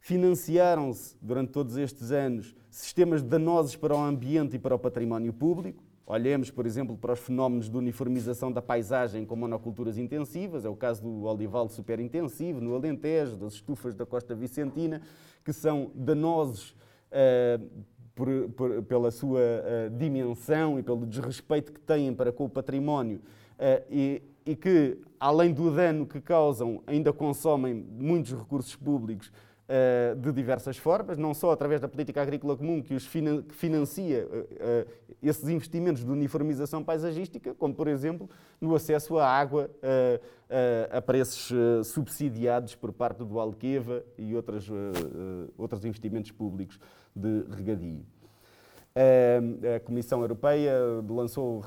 [0.01, 5.83] Financiaram-se, durante todos estes anos, sistemas danosos para o ambiente e para o património público.
[6.07, 10.75] Olhemos, por exemplo, para os fenómenos de uniformização da paisagem com monoculturas intensivas, é o
[10.75, 15.01] caso do olival superintensivo no Alentejo, das estufas da Costa Vicentina,
[15.43, 16.75] que são danosos
[17.09, 22.49] uh, por, por, pela sua uh, dimensão e pelo desrespeito que têm para com o
[22.49, 23.17] património
[23.57, 29.31] uh, e, e, que, além do dano que causam, ainda consomem muitos recursos públicos
[29.69, 33.53] uh, de diversas formas, não só através da política agrícola comum que, os finan que
[33.53, 39.69] financia uh, esses investimentos de uniformização paisagística, como, por exemplo, no acesso à água
[40.91, 41.51] a preços
[41.87, 44.69] subsidiados por parte do Alqueva e outras,
[45.57, 46.79] outros investimentos públicos
[47.15, 48.05] de regadio.
[49.75, 50.73] A Comissão Europeia
[51.09, 51.63] lançou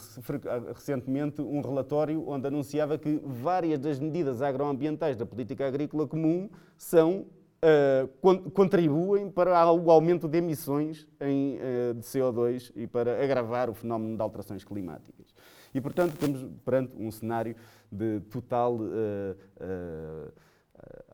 [0.75, 7.27] recentemente um relatório onde anunciava que várias das medidas agroambientais da política agrícola comum são
[7.63, 13.75] uh, contribuem para o aumento de emissões em, uh, de CO2 e para agravar o
[13.75, 15.35] fenómeno de alterações climáticas.
[15.75, 17.55] E, portanto, estamos perante um cenário
[17.91, 19.37] de total uh,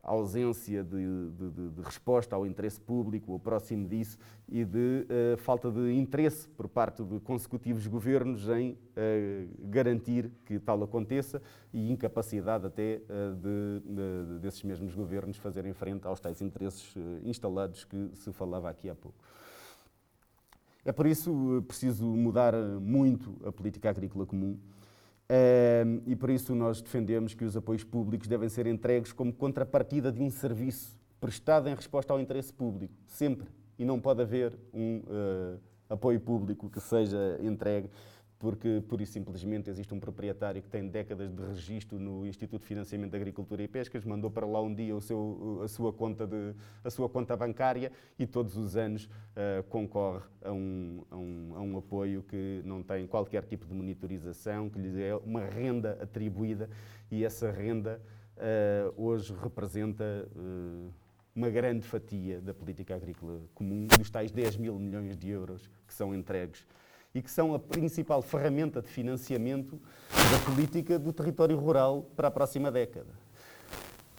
[0.03, 4.17] ausência de, de, de, resposta ao interesse público, ou próximo disso,
[4.47, 8.77] e de uh, falta de interesse por parte de consecutivos governos em uh,
[9.67, 11.41] garantir que tal aconteça
[11.73, 18.11] e incapacidade até uh, de, desses mesmos governos fazerem frente aos tais interesses instalados que
[18.13, 19.17] se falava aqui há pouco.
[20.83, 24.55] É por isso preciso mudar muito a política agrícola comum
[26.05, 30.21] e por isso nós defendemos que os apoios públicos devem ser entregues como contrapartida de
[30.21, 33.47] um serviço prestado em resposta ao interesse público, sempre.
[33.77, 35.59] E não pode haver um uh,
[35.89, 37.89] apoio público que seja entregue
[38.37, 42.67] porque, por isso simplesmente, existe um proprietário que tem décadas de registro no Instituto de
[42.67, 46.27] Financiamento da Agricultura e Pescas, mandou para lá um dia o seu, a, sua conta
[46.27, 51.53] de, a sua conta bancária e todos os anos uh, concorre a um, a, um,
[51.55, 55.97] a um apoio que não tem qualquer tipo de monitorização, que lhe é uma renda
[56.01, 56.69] atribuída
[57.09, 58.01] e essa renda
[58.37, 60.27] uh, hoje representa.
[60.35, 60.91] Uh,
[61.35, 65.93] uma grande fatia da política agrícola comum, dos tais 10 mil milhões de euros que
[65.93, 66.65] são entregues
[67.15, 69.79] e que são a principal ferramenta de financiamento
[70.11, 73.25] da política do território rural para a próxima década.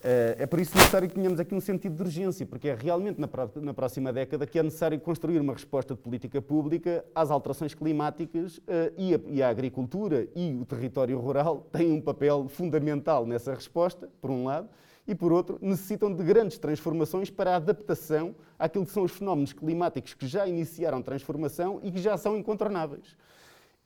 [0.03, 3.21] Eh, é por isso necessário que tenhamos aqui um sentido de urgência, porque é realmente
[3.21, 8.61] na próxima década que é necessário construir uma resposta de política pública às alterações climáticas
[8.67, 8.93] eh,
[9.29, 14.45] e a agricultura e o território rural têm um papel fundamental nessa resposta, por um
[14.45, 14.69] lado,
[15.07, 19.53] e, por outro, necessitam de grandes transformações para a adaptação àquilo que são os fenómenos
[19.53, 23.17] climáticos que já iniciaram transformação e que já são incontornáveis.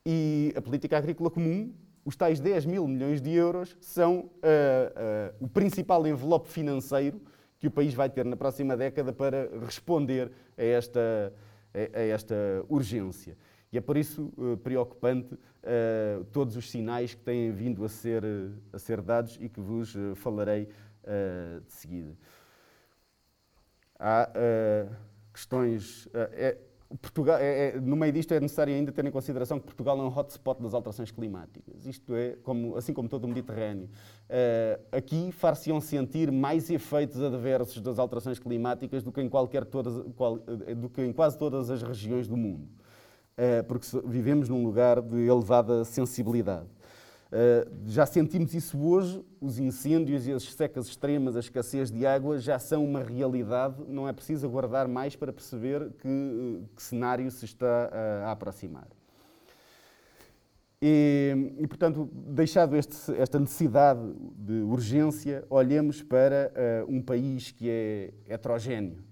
[0.04, 1.72] E a política agrícola comum,
[2.04, 7.20] os tais 10 mil milhões de euros, são uh, uh, o principal envelope financeiro
[7.58, 11.32] que o país vai ter na próxima década para responder a esta,
[11.74, 12.34] a esta
[12.68, 13.36] urgência.
[13.72, 18.24] E é por isso uh, preocupante uh, todos os sinais que têm vindo a ser,
[18.72, 20.68] a ser dados e que vos uh, falarei
[21.04, 22.16] uh, de seguida.
[23.98, 24.96] Há uh,
[25.32, 26.06] questões.
[26.06, 26.58] Uh, é,
[27.00, 30.02] Portugal, é, é, no meio disto é necessário ainda ter em consideração que Portugal é
[30.02, 31.86] um hotspot das alterações climáticas.
[31.86, 33.88] Isto é, como, assim como todo o Mediterrâneo.
[34.90, 40.38] aqui far-se-ão sentir mais efeitos adversos das alterações climáticas do que em, qualquer todas, qual,
[40.38, 42.66] do que em quase todas as regiões do mundo.
[43.68, 46.66] porque vivemos num lugar de elevada sensibilidade.
[47.30, 52.40] Uh, já sentimos isso hoje, os incêndios e as secas extremas, a escassez de água
[52.40, 57.30] já são uma realidade, não é preciso aguardar mais para perceber que, uh, que cenário
[57.30, 58.88] se está uh, a aproximar.
[60.82, 64.00] E, e portanto, deixado este, esta necessidade
[64.36, 66.50] de urgência, olhemos para
[66.88, 69.04] um país que é heterogéneo.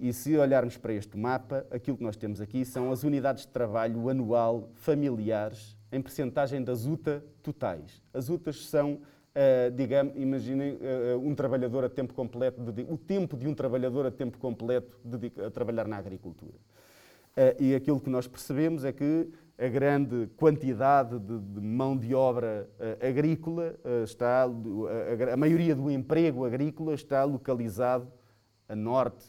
[0.00, 3.52] E se olharmos para este mapa, aquilo que nós temos aqui são as unidades de
[3.52, 8.02] trabalho anual familiares em percentagem das UTA totais.
[8.12, 13.46] As UTAs são, uh, digamos, imaginem uh, um trabalhador a tempo completo, o tempo de
[13.46, 14.98] um trabalhador a tempo completo
[15.44, 16.54] a trabalhar na agricultura.
[17.36, 22.12] Uh, e aquilo que nós percebemos é que a grande quantidade de, de mão de
[22.12, 22.68] obra
[23.00, 28.10] agrícola, está, a, a, maioria do emprego agrícola está localizado
[28.68, 29.24] a norte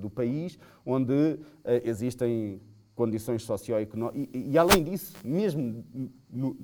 [0.00, 1.38] do país, onde
[1.84, 2.60] existem
[2.98, 4.28] condições socioeconómicas.
[4.34, 5.84] E, e, além disso, mesmo
[6.28, 6.56] no,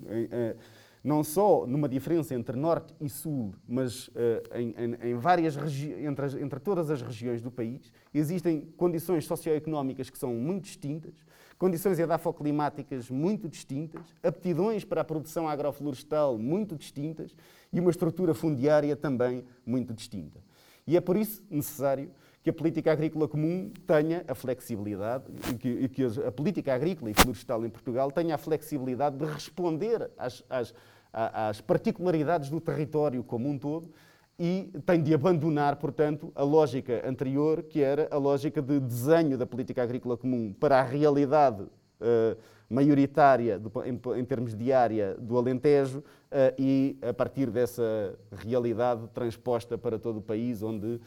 [1.03, 4.11] não só numa diferença entre norte e sul, mas
[4.53, 10.11] em, em, em, várias entre, as, entre todas as regiões do país, existem condições socioeconómicas
[10.11, 11.14] que são muito distintas
[11.59, 17.35] condições edafoclimáticas muito distintas, aptidões para a produção agroflorestal muito distintas
[17.72, 20.41] e uma estrutura fundiária também muito distinta.
[20.87, 22.11] E é por isso necessário
[22.45, 25.24] que a política agrícola comum tenha a flexibilidade
[25.59, 30.45] que, que a política agrícola e florestal em Portugal tenha a flexibilidade de responder às,
[30.51, 30.74] às,
[31.11, 33.90] às particularidades do território como um todo
[34.38, 39.47] e tem de abandonar, portanto, a lógica anterior, que era a lógica de desenho da
[39.47, 42.36] política agrícola comum para a realidade uh,
[42.69, 49.09] maioritária, do, em, em, termos de área, do Alentejo, uh, e a partir dessa realidade
[49.15, 51.01] transposta para todo o país, onde uh,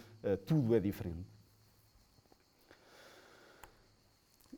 [0.46, 1.37] tudo é diferente.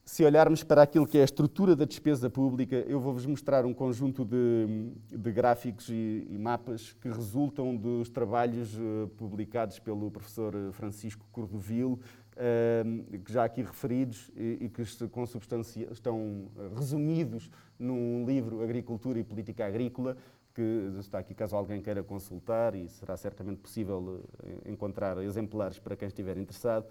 [0.09, 3.75] Se olharmos para aquilo que é a estrutura da despesa pública, eu vou-vos mostrar um
[3.75, 10.55] conjunto de, de gráficos e, e, mapas que resultam dos trabalhos uh, publicados pelo professor
[10.71, 11.99] Francisco Cordovil,
[12.33, 17.47] uh, que já aqui referidos e, que estão resumidos
[17.77, 20.17] num livro Agricultura e Política Agrícola,
[20.55, 24.23] que está aqui caso alguém queira consultar e será certamente possível
[24.65, 26.87] encontrar exemplares para quem estiver interessado.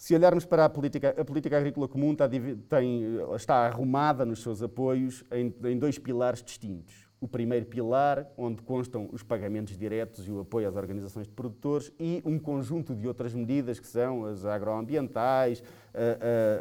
[0.00, 3.02] Se olharmos para a política, a política agrícola comum está, tem,
[3.36, 7.06] está arrumada nos seus apoios em, em, dois pilares distintos.
[7.20, 11.92] O primeiro pilar, onde constam os pagamentos diretos e o apoio às organizações de produtores,
[12.00, 15.62] e um conjunto de outras medidas, que são as agroambientais,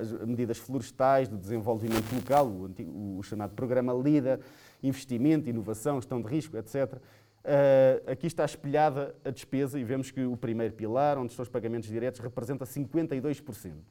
[0.02, 4.42] as medidas florestais, de desenvolvimento local, o, antigo, o chamado programa LIDA,
[4.84, 7.02] investimento, inovação, gestão de risco, etc
[7.40, 11.50] Uh, aqui está espelhada a despesa e vemos que o primeiro pilar, onde estão os
[11.50, 13.72] pagamentos diretos, representa 52%.
[13.72, 13.82] Uh,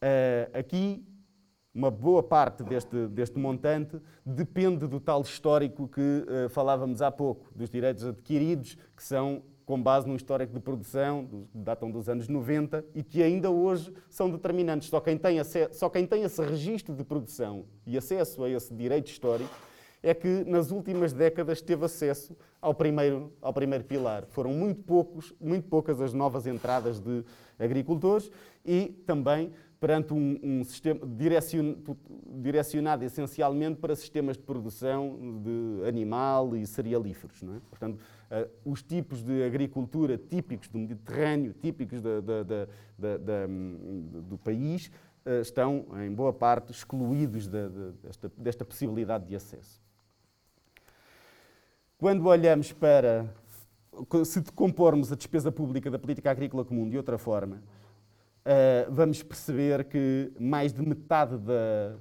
[0.00, 1.04] eh, aqui,
[1.74, 7.52] uma boa parte deste, deste montante depende do tal histórico que uh, falávamos há pouco,
[7.54, 12.28] dos direitos adquiridos, que são com base num histórico de produção, que datam dos anos
[12.28, 14.88] 90 e que ainda hoje são determinantes.
[14.88, 15.38] Só quem tem,
[15.72, 19.54] só quem tem esse registro de produção e acesso a esse direito histórico
[20.04, 24.26] é que nas últimas décadas teve acesso ao primeiro, ao primeiro pilar.
[24.26, 27.24] Foram muito, poucos, muito poucas as novas entradas de
[27.58, 28.30] agricultores
[28.66, 29.50] e também
[29.80, 31.00] perante um, um sistema
[32.26, 37.42] direcionado essencialmente para sistemas de produção de animal e cerealíferos.
[37.42, 37.60] É?
[37.70, 43.46] Portanto, uh, os tipos de agricultura típicos do Mediterrâneo, típicos da, da, da,
[44.22, 44.90] do país,
[45.24, 49.83] uh, estão, em boa parte, excluídos desta, desta possibilidade de acesso.
[52.04, 53.34] Quando olhamos para.
[54.26, 57.62] Se decompormos a despesa pública da política agrícola comum de outra forma,
[58.44, 61.96] uh, vamos perceber que mais de metade da,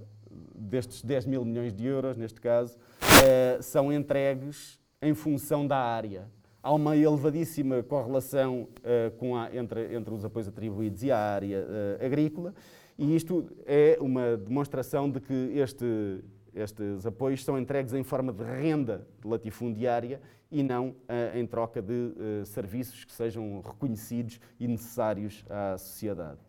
[0.54, 6.30] destes 10 mil milhões de euros, neste caso, uh, são entregues em função da área.
[6.62, 11.66] Há uma elevadíssima correlação uh, com a, entre, entre os apoios atribuídos e a área
[12.06, 12.54] agrícola,
[12.97, 16.22] e isto é uma demonstração de que este
[16.56, 21.93] estes apoios são entregues em forma de renda latifundiária e não uh, em troca de
[21.93, 26.39] uh, serviços que sejam reconhecidos e necessários à sociedade.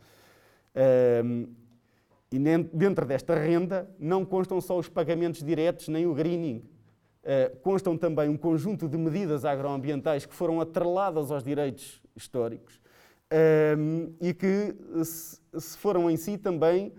[1.24, 1.48] Um,
[2.30, 2.38] e
[2.72, 6.62] dentro desta renda não constam só os pagamentos diretos nem o greening.
[7.22, 12.78] Uh, constam também um conjunto de medidas agroambientais que foram atreladas aos direitos históricos
[13.78, 16.92] um, e que se, se, foram em si também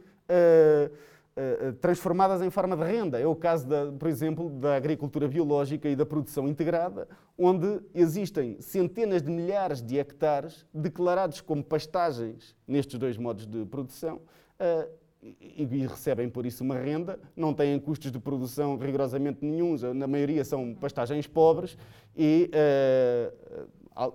[1.37, 3.19] eh, eh, transformadas em forma de renda.
[3.19, 8.61] É o caso, da, por exemplo, da agricultura biológica e da produção integrada, onde existem
[8.61, 14.21] centenas de milhares de hectares declarados como pastagens nestes dois modos de produção.
[14.57, 14.89] Uh,
[15.21, 20.45] e, recebem por isso uma renda, não têm custos de produção rigorosamente nenhums, na maioria
[20.45, 21.77] são pastagens pobres
[22.15, 24.13] e uh,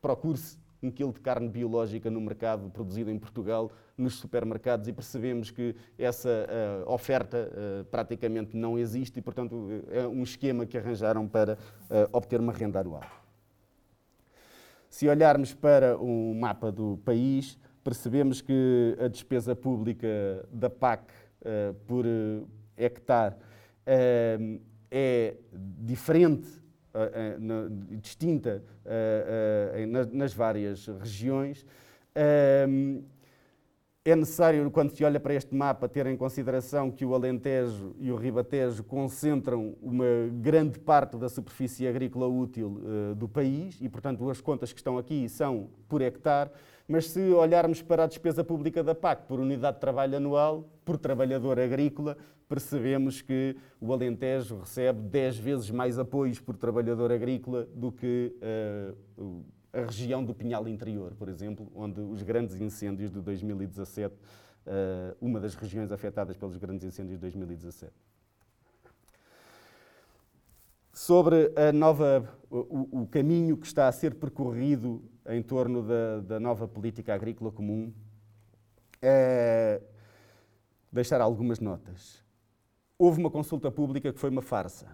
[0.00, 5.50] procure-se um quilo de carne biológica no mercado produzido em Portugal, nos supermercados, e percebemos
[5.50, 6.46] que essa
[6.86, 12.08] uh, oferta uh, praticamente não existe e, portanto, é um esquema que arranjaram para uh,
[12.12, 13.04] obter uma renda anual.
[14.88, 20.08] Se olharmos para o mapa do país, percebemos que a despesa pública
[20.50, 21.04] da PAC
[21.86, 22.04] por
[22.76, 23.36] hectare
[24.90, 25.36] é
[25.78, 26.48] diferente
[26.94, 31.64] uh, distinta uh, nas várias regiões.
[32.14, 33.02] Ehm,
[34.02, 38.10] é necessário, quando se olha para este mapa, ter em consideração que o Alentejo e
[38.10, 40.06] o Ribatejo concentram uma
[40.40, 44.96] grande parte da superfície agrícola útil uh, do país e, portanto, as contas que estão
[44.96, 46.50] aqui são por hectare.
[46.88, 50.96] Mas se olharmos para a despesa pública da PAC por unidade de trabalho anual, por
[50.96, 52.16] trabalhador agrícola,
[52.50, 58.34] percebemos que o Alentejo recebe 10 vezes mais apoios por trabalhador agrícola do que
[59.16, 64.12] uh, a região do Pinhal Interior, por exemplo, onde os grandes incêndios de 2017,
[64.66, 67.92] eh, uma das regiões afetadas pelos grandes incêndios de 2017.
[70.92, 76.40] Sobre a nova, o, o caminho que está a ser percorrido em torno da, da
[76.40, 77.92] nova política agrícola comum,
[79.00, 79.80] é
[80.90, 82.28] deixar algumas notas.
[83.00, 84.86] Houve uma consulta pública que foi uma farsa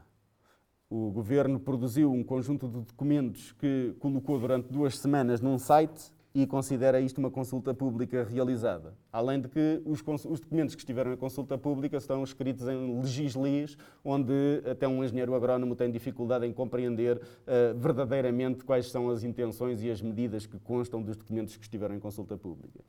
[0.89, 6.47] o governo produziu um conjunto de documentos que colocou durante duas semanas num site e
[6.47, 8.95] considera isto uma consulta pública realizada.
[9.11, 13.77] Além de que os, os documentos que estiveram em consulta pública estão escritos em legislis,
[14.05, 19.83] onde até um engenheiro agrónomo tem dificuldade em compreender uh, verdadeiramente quais são as intenções
[19.83, 22.81] e as medidas que constam dos documentos que estiveram em consulta pública.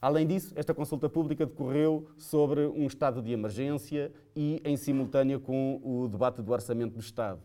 [0.00, 5.80] Além disso, esta consulta pública decorreu sobre um estado de emergência e em simultâneo com
[5.82, 7.40] o debate do orçamento do Estado.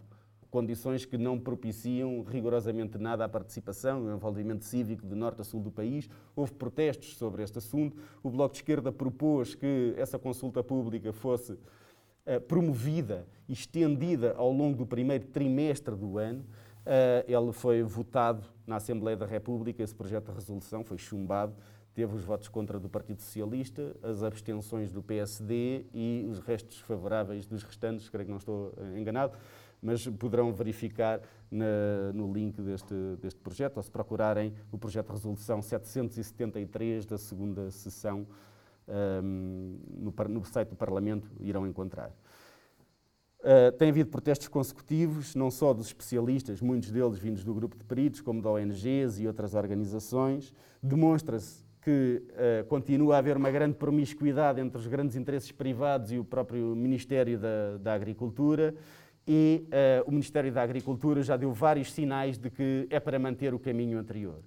[0.52, 5.44] Condições que não propiciam rigorosamente nada à participação e ao envolvimento cívico de norte a
[5.44, 6.08] sul do país.
[6.36, 7.98] Houve protestos sobre este assunto.
[8.22, 14.52] O Bloco de Esquerda propôs que essa consulta pública fosse uh, promovida e estendida ao
[14.52, 16.42] longo do primeiro trimestre do ano.
[16.86, 21.56] Uh, ele foi votado na Assembleia da República, esse projeto de resolução foi chumbado
[21.94, 27.46] teve os votos contra do Partido Socialista, as abstenções do PSD e os restos favoráveis
[27.46, 29.38] dos restantes, creio que não estou eh, enganado,
[29.82, 31.22] mas poderão verificar
[31.52, 37.18] na, no link deste, deste projeto, ou se procurarem o projeto de resolução 773 da
[37.18, 38.26] segunda sessão
[38.88, 42.12] um, no, no, site do Parlamento, irão encontrar.
[43.40, 47.84] Uh, tem havido protestos consecutivos, não só dos especialistas, muitos deles vindos do grupo de
[47.84, 50.54] peritos, como de ONGs e outras organizações.
[50.82, 56.18] Demonstra-se que uh, continua a haver uma grande promiscuidade entre os grandes interesses privados e
[56.18, 58.74] o próprio Ministério da, da Agricultura.
[59.28, 63.54] E uh, o Ministério da Agricultura já deu vários sinais de que é para manter
[63.54, 64.40] o caminho anterior.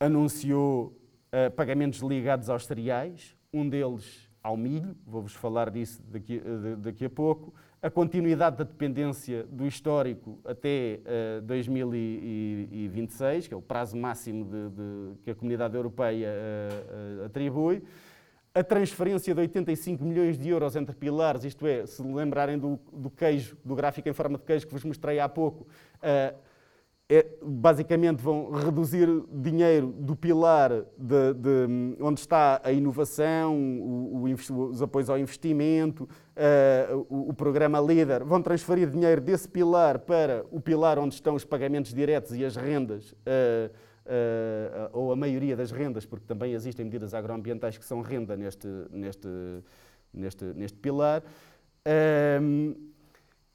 [0.00, 0.96] Anunciou
[1.32, 6.40] uh, pagamentos ligados aos cereais, um deles ao milho, vou-vos falar disso daqui,
[6.78, 13.56] daqui a pouco a continuidade da dependência do histórico até uh, eh, 2026, que é
[13.56, 17.82] o prazo máximo de, de, que a Comunidade Europeia uh, uh, atribui,
[18.54, 23.08] a transferência de 85 milhões de euros entre pilares, isto é, se lembrarem do, do
[23.08, 25.66] queijo, do gráfico em forma de queijo que vos mostrei há pouco,
[27.12, 34.64] é, basicamente vão reduzir dinheiro do pilar de, de onde está a inovação, o, o,
[34.68, 40.46] os apoios ao investimento, uh, o, o, programa LEADER, vão transferir dinheiro desse pilar para
[40.52, 43.16] o pilar onde estão os pagamentos diretos e as rendas, uh,
[44.06, 48.68] uh, ou a maioria das rendas, porque também existem medidas agroambientais que são renda neste,
[48.92, 49.28] neste,
[50.14, 51.24] neste, neste pilar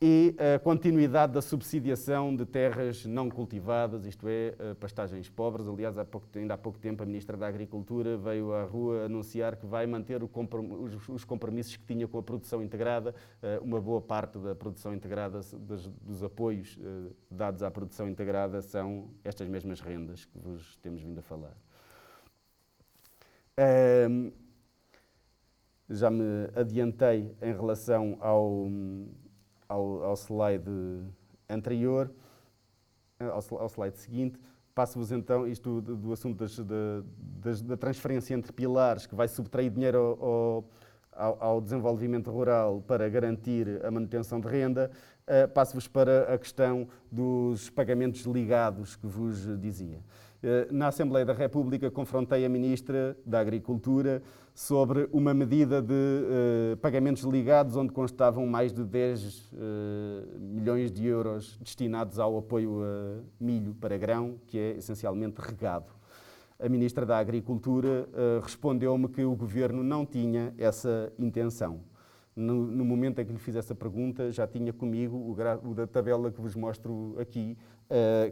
[0.02, 5.68] e a continuidade da subsidiação de terras não cultivadas, isto é, eh, pastagens pobres.
[5.68, 9.56] Aliás, há pouco, ainda há pouco tempo a Ministra da Agricultura veio à rua anunciar
[9.56, 13.16] que vai manter os compromissos que tinha com a produção integrada.
[13.42, 15.40] Eh, uma boa parte da produção integrada,
[16.02, 21.20] dos apoios eh, dados à produção integrada, são estas mesmas rendas que vos temos vindo
[21.20, 21.56] a falar.
[25.90, 28.68] Já me adiantei em relação ao
[29.68, 30.70] ao, ao slide
[31.50, 32.12] anterior,
[33.20, 34.40] ao, ao slide seguinte.
[34.74, 36.60] Passo-vos então isto do, do assunto das,
[37.42, 40.66] das, da transferência entre pilares, que vai subtrair dinheiro ao,
[41.14, 44.92] ao, ao desenvolvimento rural para garantir a manutenção de renda.
[45.26, 50.04] Uh, Passo-vos para a questão dos pagamentos ligados que vos dizia.
[50.46, 54.22] Uh, na Assembleia da República confrontei a Ministra da Agricultura
[54.54, 61.04] sobre uma medida de uh, pagamentos ligados, onde constavam mais de 10 uh, milhões de
[61.08, 65.92] euros destinados ao apoio a milho para grão, que é essencialmente regado.
[66.60, 71.80] A Ministra da Agricultura uh, respondeu-me que o Governo não tinha essa intenção.
[72.36, 75.88] No, no, momento em que lhe fiz essa pergunta, já tinha comigo o, o da
[75.88, 77.58] tabela que vos mostro aqui,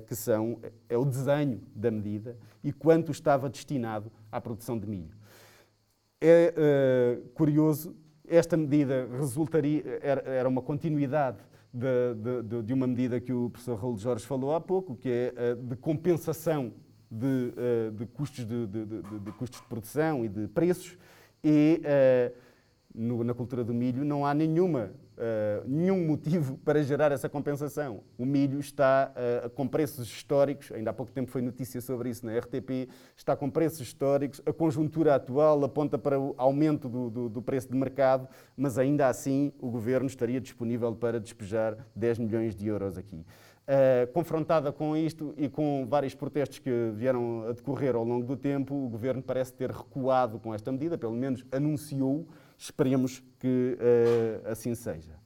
[0.07, 5.15] que são, é o desenho da medida e quanto estava destinado à produção de milho.
[6.25, 7.93] É uh, curioso,
[8.25, 11.39] esta medida resultaria, era, era uma continuidade
[11.73, 15.33] de, de, de, uma medida que o professor Raul Jorge falou há pouco, que é
[15.53, 16.71] uh, de compensação
[17.11, 17.53] de,
[17.93, 20.97] de custos de, custos de produção e de preços,
[21.43, 21.81] e
[22.93, 28.01] no, na cultura do milho não há nenhuma, uh, nenhum motivo para gerar essa compensação.
[28.17, 29.11] O milho está
[29.45, 33.35] uh, com preços históricos, ainda há pouco tempo foi notícia sobre isso na RTP, está
[33.35, 37.75] com preços históricos, a conjuntura atual aponta para o aumento do, do, do preço de
[37.75, 43.25] mercado, mas ainda assim o governo estaria disponível para despejar 10 milhões de euros aqui.
[43.63, 48.35] Uh, confrontada com isto e com vários protestos que vieram a decorrer ao longo do
[48.35, 52.27] tempo, o governo parece ter recuado com esta medida, pelo menos anunciou
[52.57, 55.19] Esperemos que uh, assim seja.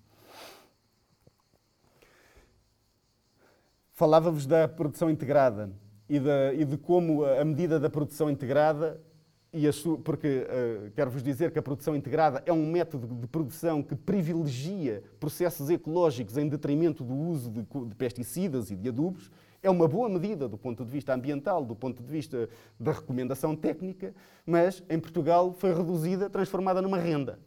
[3.91, 5.71] Falava-vos da produção integrada
[6.07, 6.17] e,
[6.59, 9.01] e, de como a medida da produção integrada,
[9.51, 9.67] e
[10.03, 15.03] porque uh, quero-vos dizer que a produção integrada é um método de produção que privilegia
[15.19, 19.31] processos ecológicos em detrimento do uso de, de pesticidas e de adubos,
[19.61, 22.49] é uma boa medida do ponto de vista ambiental, do ponto de vista
[22.79, 24.13] da recomendação técnica,
[24.45, 27.39] mas em Portugal foi reduzida, transformada numa renda.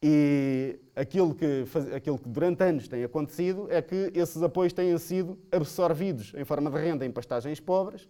[0.00, 5.36] E aquilo que, aquilo que durante anos tem acontecido é que esses apoios têm sido
[5.50, 8.08] absorvidos em forma de renda em pastagens pobres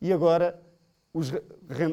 [0.00, 0.60] e agora
[1.14, 1.32] os,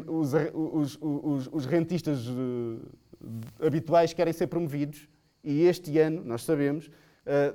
[0.07, 5.07] os, os, os rentistas eh, habituais querem ser promovidos
[5.43, 6.89] e este ano, nós sabemos,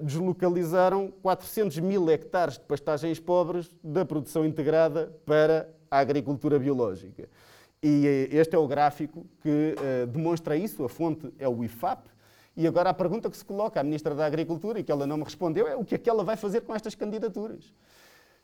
[0.01, 7.29] deslocalizaram 400 mil hectares de pastagens pobres da produção integrada para a agricultura biológica.
[7.85, 12.09] E eh, este é o gráfico que uh, demonstra isso, a fonte é o IFAP.
[12.57, 15.19] E agora a pergunta que se coloca à Ministra da Agricultura e que ela não
[15.19, 17.75] me respondeu é o que é que ela vai fazer com estas candidaturas.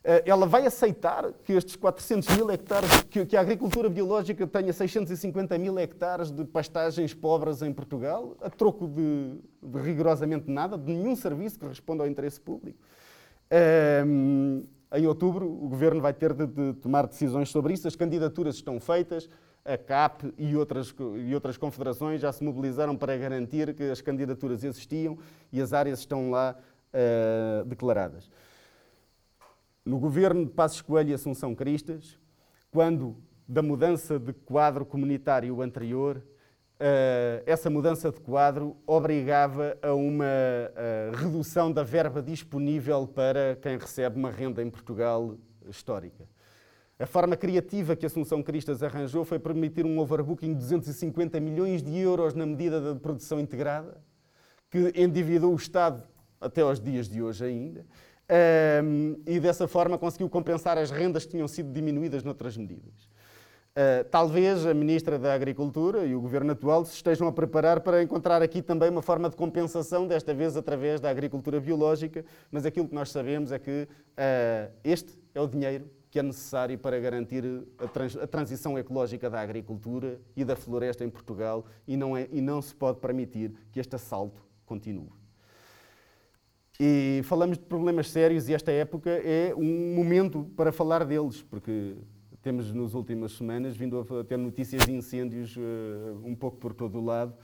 [0.03, 5.59] Eh, ela vai aceitar que estes 400 mil hectares, que, a agricultura biológica tenha 650
[5.59, 11.15] mil hectares de pastagens pobres em Portugal, a troco de, de rigorosamente nada, de nenhum
[11.15, 12.79] serviço que responda ao interesse público.
[14.07, 17.87] Um, em outubro, o governo vai ter de, de, tomar decisões sobre isso.
[17.87, 19.29] As candidaturas estão feitas,
[19.65, 20.95] a CAP e outras,
[21.27, 25.19] e outras confederações já se mobilizaram para garantir que as candidaturas existiam
[25.53, 26.57] e as áreas estão lá
[26.95, 28.31] uh, declaradas
[29.91, 32.17] no governo de Passos Coelho e Assunção Cristas,
[32.71, 33.17] quando
[33.49, 36.23] da mudança de quadro comunitário anterior,
[36.83, 43.77] Uh, essa mudança de quadro obrigava a uma uh, redução da verba disponível para quem
[43.77, 45.37] recebe uma renda em Portugal
[45.69, 46.27] histórica.
[46.99, 51.99] A forma criativa que Assunção Cristas arranjou foi permitir um overbooking de 250 milhões de
[51.99, 54.03] euros na medida da produção integrada,
[54.71, 56.03] que endividou o Estado
[56.41, 57.85] até aos dias de hoje ainda,
[58.31, 63.09] um, e dessa forma conseguiu compensar as rendas que tinham sido diminuídas noutras medidas.
[63.71, 68.03] Uh, talvez a Ministra da Agricultura e o Governo atual se estejam a preparar para
[68.03, 72.89] encontrar aqui também uma forma de compensação, desta vez através da agricultura biológica, mas aquilo
[72.89, 77.45] que nós sabemos é que uh, este é o dinheiro que é necessário para garantir
[77.79, 82.29] a, trans a, transição ecológica da agricultura e da floresta em Portugal e não, é,
[82.33, 85.20] e não se pode permitir que este assalto continue.
[86.83, 91.95] E falamos de problemas sérios e esta época é um momento para falar deles, porque
[92.41, 95.61] temos nas últimas semanas vindo a ter notícias de incêndios uh,
[96.25, 97.35] um pouco por todo o lado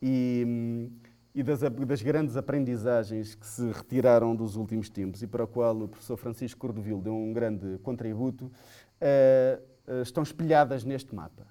[0.00, 0.88] e,
[1.34, 5.76] e das, das, grandes aprendizagens que se retiraram dos últimos tempos e para o qual
[5.76, 9.60] o professor Francisco Cordovil deu um grande contributo, uh,
[9.92, 11.48] uh, estão espelhadas neste mapa.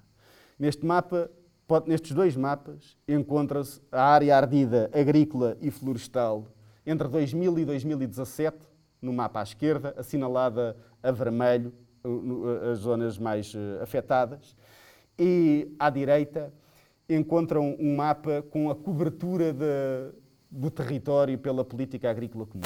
[0.58, 1.30] Neste mapa,
[1.66, 6.48] pode, nestes dois mapas, encontra-se a área ardida agrícola e florestal
[6.86, 8.58] entre 2000 e 2017,
[9.00, 11.72] no mapa à esquerda, assinalada a vermelho,
[12.70, 14.56] as zonas mais eh, afetadas,
[15.18, 16.52] e à direita
[17.08, 20.14] encontram um mapa com a cobertura de,
[20.50, 22.62] do território pela política agrícola comum.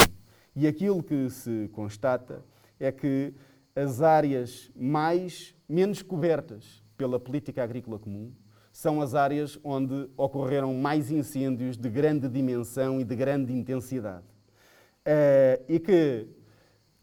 [0.54, 2.44] E aquilo que se constata
[2.78, 3.34] é que
[3.74, 8.32] as áreas mais menos cobertas pela política agrícola comum
[8.78, 14.24] são as áreas onde ocorreram mais incêndios de grande dimensão e de grande intensidade.
[15.00, 16.28] Uh, e que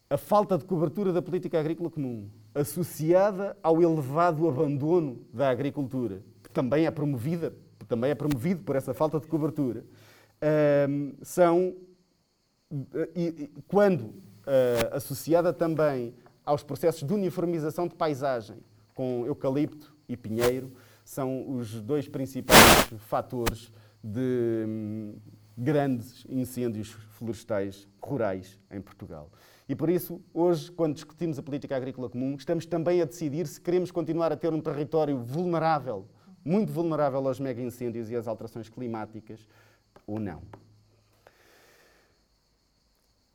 [0.10, 6.50] a falta de cobertura da política agrícola comum, associada ao elevado abandono da agricultura, que
[6.50, 7.54] também é promovida,
[7.90, 11.76] também é promovido por essa falta de cobertura, uh, são,
[13.14, 14.14] e, quando
[14.94, 16.14] associada também
[16.46, 18.60] aos processos de uniformização de paisagem,
[18.94, 20.72] com eucalipto e pinheiro,
[21.06, 22.60] são os dois principais
[23.08, 23.72] fatores
[24.04, 25.16] de hum,
[25.56, 29.32] grandes incêndios florestais rurais em Portugal.
[29.70, 33.62] E por isso, hoje, quando discutimos a política agrícola comum, estamos também a decidir se
[33.62, 36.08] queremos continuar a ter um território vulnerável,
[36.44, 39.48] muito vulnerável aos mega incêndios e às alterações climáticas
[40.06, 40.42] ou não.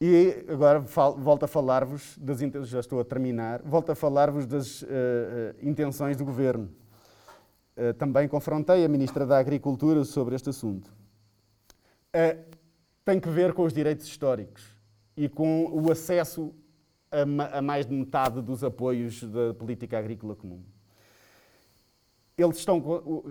[0.00, 4.86] E agora volto a falar-vos das já estou a terminar, volto a falar-vos das uh,
[5.62, 6.70] intenções do governo.
[7.80, 10.92] Uh, também confrontei a Ministra da Agricultura sobre este assunto.
[12.14, 12.44] Uh,
[13.04, 14.62] tem que ver com os direitos históricos
[15.16, 16.54] e com o acesso
[17.10, 20.62] a, mais de metade dos apoios da política agrícola comum.
[22.36, 22.82] Eles estão,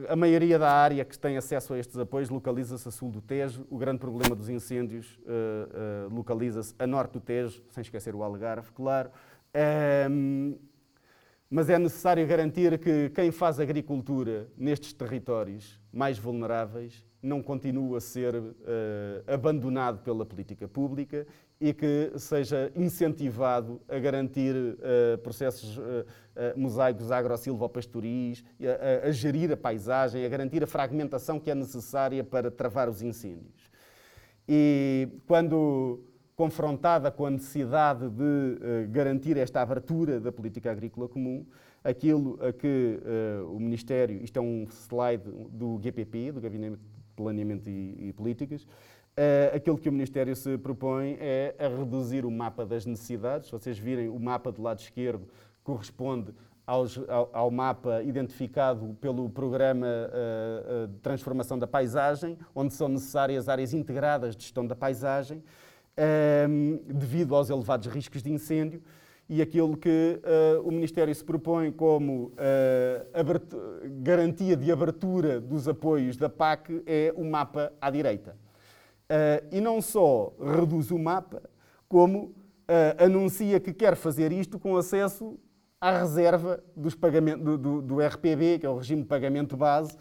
[0.08, 3.66] a maioria da área que tem acesso a estes apoios localiza-se a sul do Tejo.
[3.70, 8.24] O grande problema dos incêndios uh, uh, localiza-se a norte do Tejo, sem esquecer o
[8.24, 9.10] Algarve, claro.
[10.10, 10.56] Um,
[11.50, 18.00] mas é necessário garantir que quem faz agricultura nestes territórios mais vulneráveis não continue a
[18.00, 18.54] ser uh,
[19.28, 21.26] abandonado pela política pública
[21.60, 26.06] e que seja incentivado a garantir uh, processos uh,
[26.56, 32.24] mosaicos agro-silvopastoris, a, a, a gerir a paisagem, a garantir a fragmentação que é necessária
[32.24, 33.70] para travar os incêndios.
[34.48, 36.00] E quando
[36.40, 41.46] confrontada com a necessidade de garantir esta abertura da política agrícola comum,
[41.84, 42.98] aquilo a que
[43.50, 46.80] o Ministério, isto é um slide do GPP, do Gabinete de
[47.14, 48.66] Planeamento e, Políticas,
[49.20, 53.48] Uh, aquilo que o Ministério se propõe é a reduzir o mapa das necessidades.
[53.48, 55.28] Se vocês virem, o mapa do lado esquerdo
[55.62, 56.34] corresponde
[56.66, 62.88] aos, ao, ao, mapa identificado pelo Programa uh, uh, de Transformação da Paisagem, onde são
[62.88, 65.44] necessárias áreas integradas de gestão da paisagem,
[66.88, 68.82] devido aos elevados riscos de incêndio.
[69.28, 70.20] E aquilo que
[70.64, 72.32] o Ministério se propõe como
[74.02, 78.36] garantia de abertura dos apoios da PAC é o mapa à direita.
[79.12, 81.42] Uh, e não só reduz o mapa,
[81.88, 85.36] como uh, anuncia que quer fazer isto com acesso
[85.82, 89.98] à reserva dos do, do, do, RPB, que é o regime de pagamento base, uh,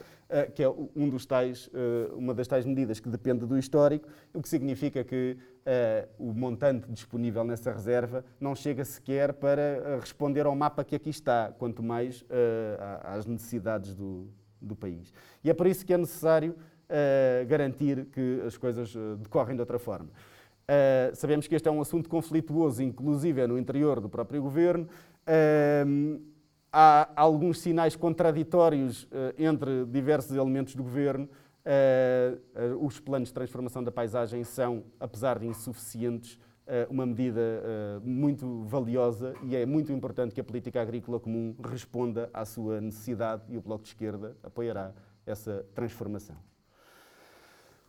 [0.54, 1.70] que é um dos tais,
[2.12, 5.36] uma das tais medidas que depende do histórico, o que significa que
[6.18, 11.52] o montante disponível nessa reserva não chega sequer para responder ao mapa que aqui está,
[11.58, 12.24] quanto mais
[13.02, 14.28] às necessidades do,
[14.60, 15.12] do país.
[15.42, 16.54] E é por isso que é necessário
[17.48, 20.10] garantir que as coisas decorrem de outra forma.
[20.68, 24.86] Uh, sabemos que este é um assunto conflituoso, inclusive é no interior do próprio governo.
[25.26, 26.20] Uh,
[26.72, 31.28] há alguns sinais contraditórios uh, entre diversos elementos do governo.
[32.80, 36.38] os planos de transformação da paisagem são, apesar de insuficientes,
[36.88, 37.40] uma medida
[38.02, 43.42] muito valiosa e é muito importante que a política agrícola comum responda à sua necessidade
[43.50, 44.94] e o Bloco de Esquerda apoiará
[45.26, 46.36] essa transformação.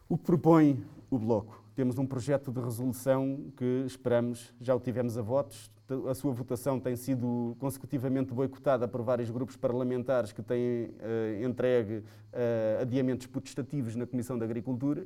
[0.10, 1.64] O que propõe o Bloco?
[1.76, 5.72] Temos um projeto de resolução que esperamos, já o tivemos a votos,
[6.10, 11.98] a sua votação tem sido consecutivamente boicotada por vários grupos parlamentares que têm uh, entregue
[11.98, 15.06] uh, adiamentos potestativos na Comissão da Agricultura.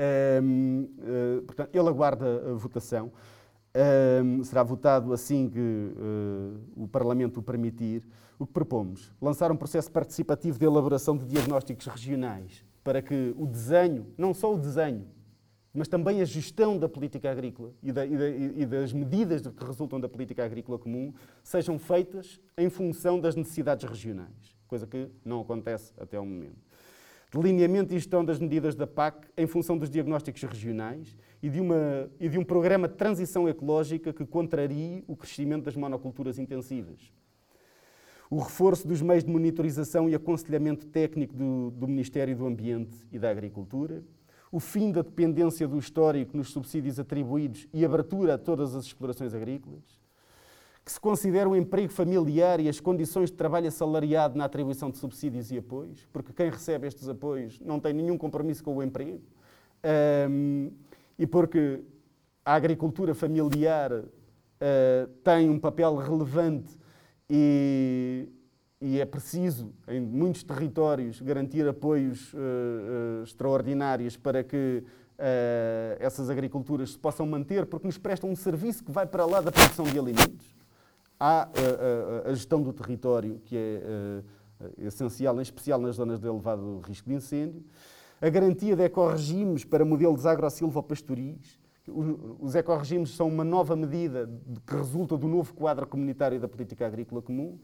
[0.00, 3.12] uh, portanto, ele aguarda a votação.
[4.44, 5.92] será votado assim que
[6.76, 8.02] o Parlamento o permitir.
[8.38, 9.12] O que propomos?
[9.20, 14.54] Lançar um processo participativo de elaboração de diagnósticos regionais para que o desenho, não só
[14.54, 15.06] o desenho,
[15.78, 19.64] mas também a gestão da política agrícola e, da, e, da, e, das medidas que
[19.64, 25.40] resultam da política agrícola comum sejam feitas em função das necessidades regionais, coisa que não
[25.40, 26.58] acontece até o momento.
[27.32, 32.10] Delineamento e gestão das medidas da PAC em função dos diagnósticos regionais e de, uma,
[32.18, 37.12] e de um programa de transição ecológica que contrarie o crescimento das monoculturas intensivas
[38.30, 43.18] o reforço dos meios de monitorização e aconselhamento técnico do, do, Ministério do Ambiente e
[43.18, 44.02] da Agricultura,
[44.50, 49.34] o fim da dependência do histórico nos subsídios atribuídos e abertura a todas as explorações
[49.34, 49.98] agrícolas,
[50.84, 54.96] que se considere o emprego familiar e as condições de trabalho assalariado na atribuição de
[54.96, 59.20] subsídios e apoios, porque quem recebe estes apoios não tem nenhum compromisso com o emprego,
[60.30, 60.70] um,
[61.18, 61.82] e porque
[62.44, 64.06] a agricultura familiar uh,
[65.22, 66.78] tem um papel relevante
[67.28, 68.26] e,
[68.80, 76.30] e é preciso, em muitos territórios, garantir apoios uh, uh, extraordinários para que uh, essas
[76.30, 79.84] agriculturas se possam manter, porque nos prestam um serviço que vai para lá da produção
[79.84, 80.54] de alimentos.
[81.18, 81.48] Há
[82.24, 87.16] a gestão do território, que é essencial, em especial nas zonas de elevado risco de
[87.16, 87.64] incêndio.
[88.20, 91.58] A garantia de ecorregimes para modelos agro-silvopastoris
[92.40, 94.30] os ecorregimes são uma nova medida
[94.66, 97.58] que resulta do novo quadro comunitário da política agrícola comum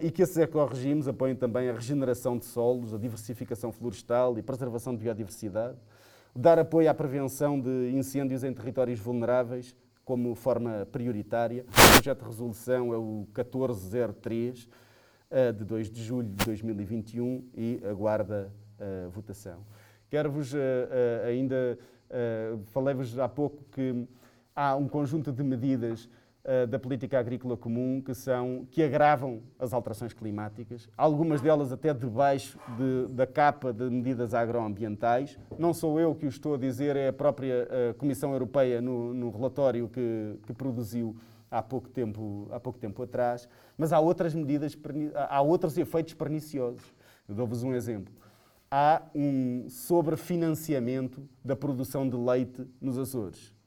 [0.00, 4.94] e que esses ecorregimes apoiem também a regeneração de solos, a diversificação florestal e preservação
[4.94, 5.76] de biodiversidade,
[6.34, 11.64] dar apoio à prevenção de incêndios em territórios vulneráveis como forma prioritária.
[11.68, 14.68] O projeto de resolução é o 1403
[15.30, 19.64] eh, de 2 de julho de 2021 e aguarda a votação.
[20.10, 24.06] Quero-vos eh, ainda Uh, Falei-vos há pouco que
[24.56, 26.08] há um conjunto de medidas uh,
[26.68, 32.58] da política agrícola comum que, são, que agravam as alterações climáticas, algumas delas até debaixo
[32.76, 35.38] de, da capa de medidas agroambientais.
[35.58, 39.12] Não sou eu que o estou a dizer, é a própria uh, Comissão Europeia no,
[39.12, 41.14] no relatório que, que produziu
[41.50, 44.76] há pouco tempo, há pouco tempo atrás, mas há outras medidas,
[45.28, 46.82] há outros efeitos perniciosos.
[47.28, 48.14] Dou-vos um exemplo.
[48.70, 53.57] Há um sobrefinanciamento da produção de leite nos Açores.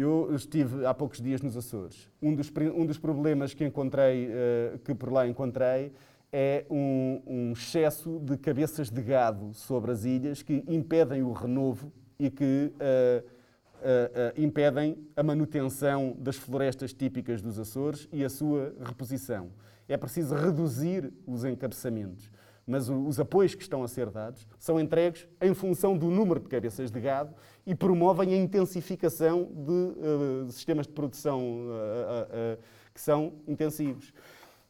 [0.00, 2.10] Eu estive há poucos dias nos Açores.
[2.22, 5.92] Um dos, um dos problemas que encontrei, uh, que por lá encontrei,
[6.32, 11.92] é um, um, excesso de cabeças de gado sobre as ilhas que impedem o renovo
[12.18, 18.74] e que uh, uh, impedem a manutenção das florestas típicas dos Açores e a sua
[18.82, 19.50] reposição.
[19.86, 22.30] É preciso reduzir os encabeçamentos
[22.70, 26.48] mas os apoios que estão a ser dados são entregues em função do número de
[26.48, 27.34] cabeças de gado
[27.70, 32.62] e promovem a intensificação de uh, sistemas de produção uh, uh,
[32.92, 34.12] que são intensivos.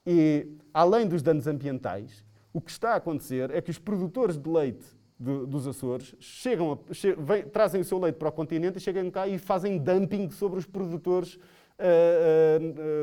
[0.06, 2.22] E, além dos danos ambientais,
[2.52, 4.84] o que está a acontecer é que os produtores de leite
[5.18, 8.80] de, dos Açores chegam a, che, vem, trazem o seu leite para o continente e
[8.82, 11.38] chegam cá e fazem dumping sobre os produtores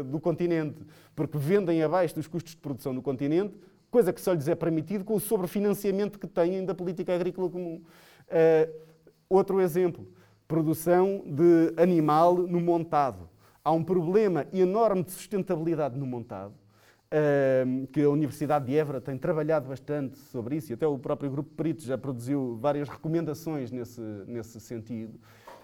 [0.06, 0.86] do continente,
[1.16, 3.58] porque vendem abaixo dos custos de produção do continente,
[3.90, 7.82] coisa que só lhes é permitido com o sobrefinanciamento que têm da política agrícola comum.
[8.28, 8.87] Uh,
[9.30, 10.08] outro exemplo,
[10.48, 13.30] produção de animal no montado.
[13.64, 19.18] Há um problema enorme de sustentabilidade no montado, uh, que a Universidade de Évora tem
[19.18, 24.02] trabalhado bastante sobre isso, e até o próprio Grupo Peritos já produziu várias recomendações nesse,
[24.26, 25.16] nesse sentido.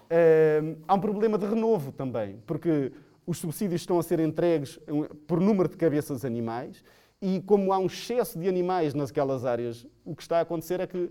[0.04, 2.92] Uh, há um problema de renovo também, porque
[3.26, 4.78] os subsídios estão a ser entregues
[5.26, 6.84] por número de cabeças animais
[7.22, 10.86] e como há um excesso de animais naquelas áreas, o que está a acontecer é
[10.86, 11.10] que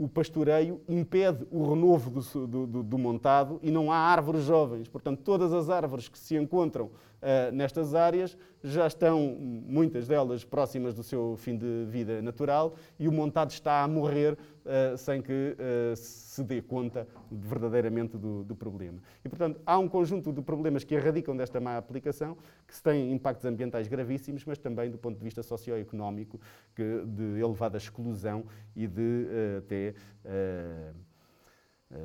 [0.00, 4.88] o pastoreio impede o renovo do, do, do, montado e não há árvores jovens.
[4.88, 8.34] Portanto, todas as árvores que se encontram uh, nestas áreas
[8.64, 13.82] já estão, muitas delas, próximas do seu fim de vida natural e o montado está
[13.82, 14.38] a morrer
[14.70, 19.02] uh, sem que uh, se dê conta verdadeiramente do, do, problema.
[19.24, 23.44] E, portanto, há um conjunto de problemas que erradicam desta má aplicação, que têm impactos
[23.44, 26.40] ambientais gravíssimos, mas também do ponto de vista socioeconómico,
[26.74, 28.44] que, de elevada exclusão
[28.76, 29.94] e de uh, até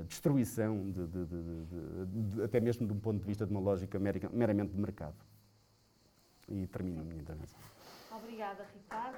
[0.07, 4.73] destruição, de, de, de, até mesmo de um ponto de vista de uma lógica meramente
[4.73, 5.15] de mercado.
[6.49, 7.59] E termino a minha intervenção.
[8.11, 9.17] Obrigada, Ricardo.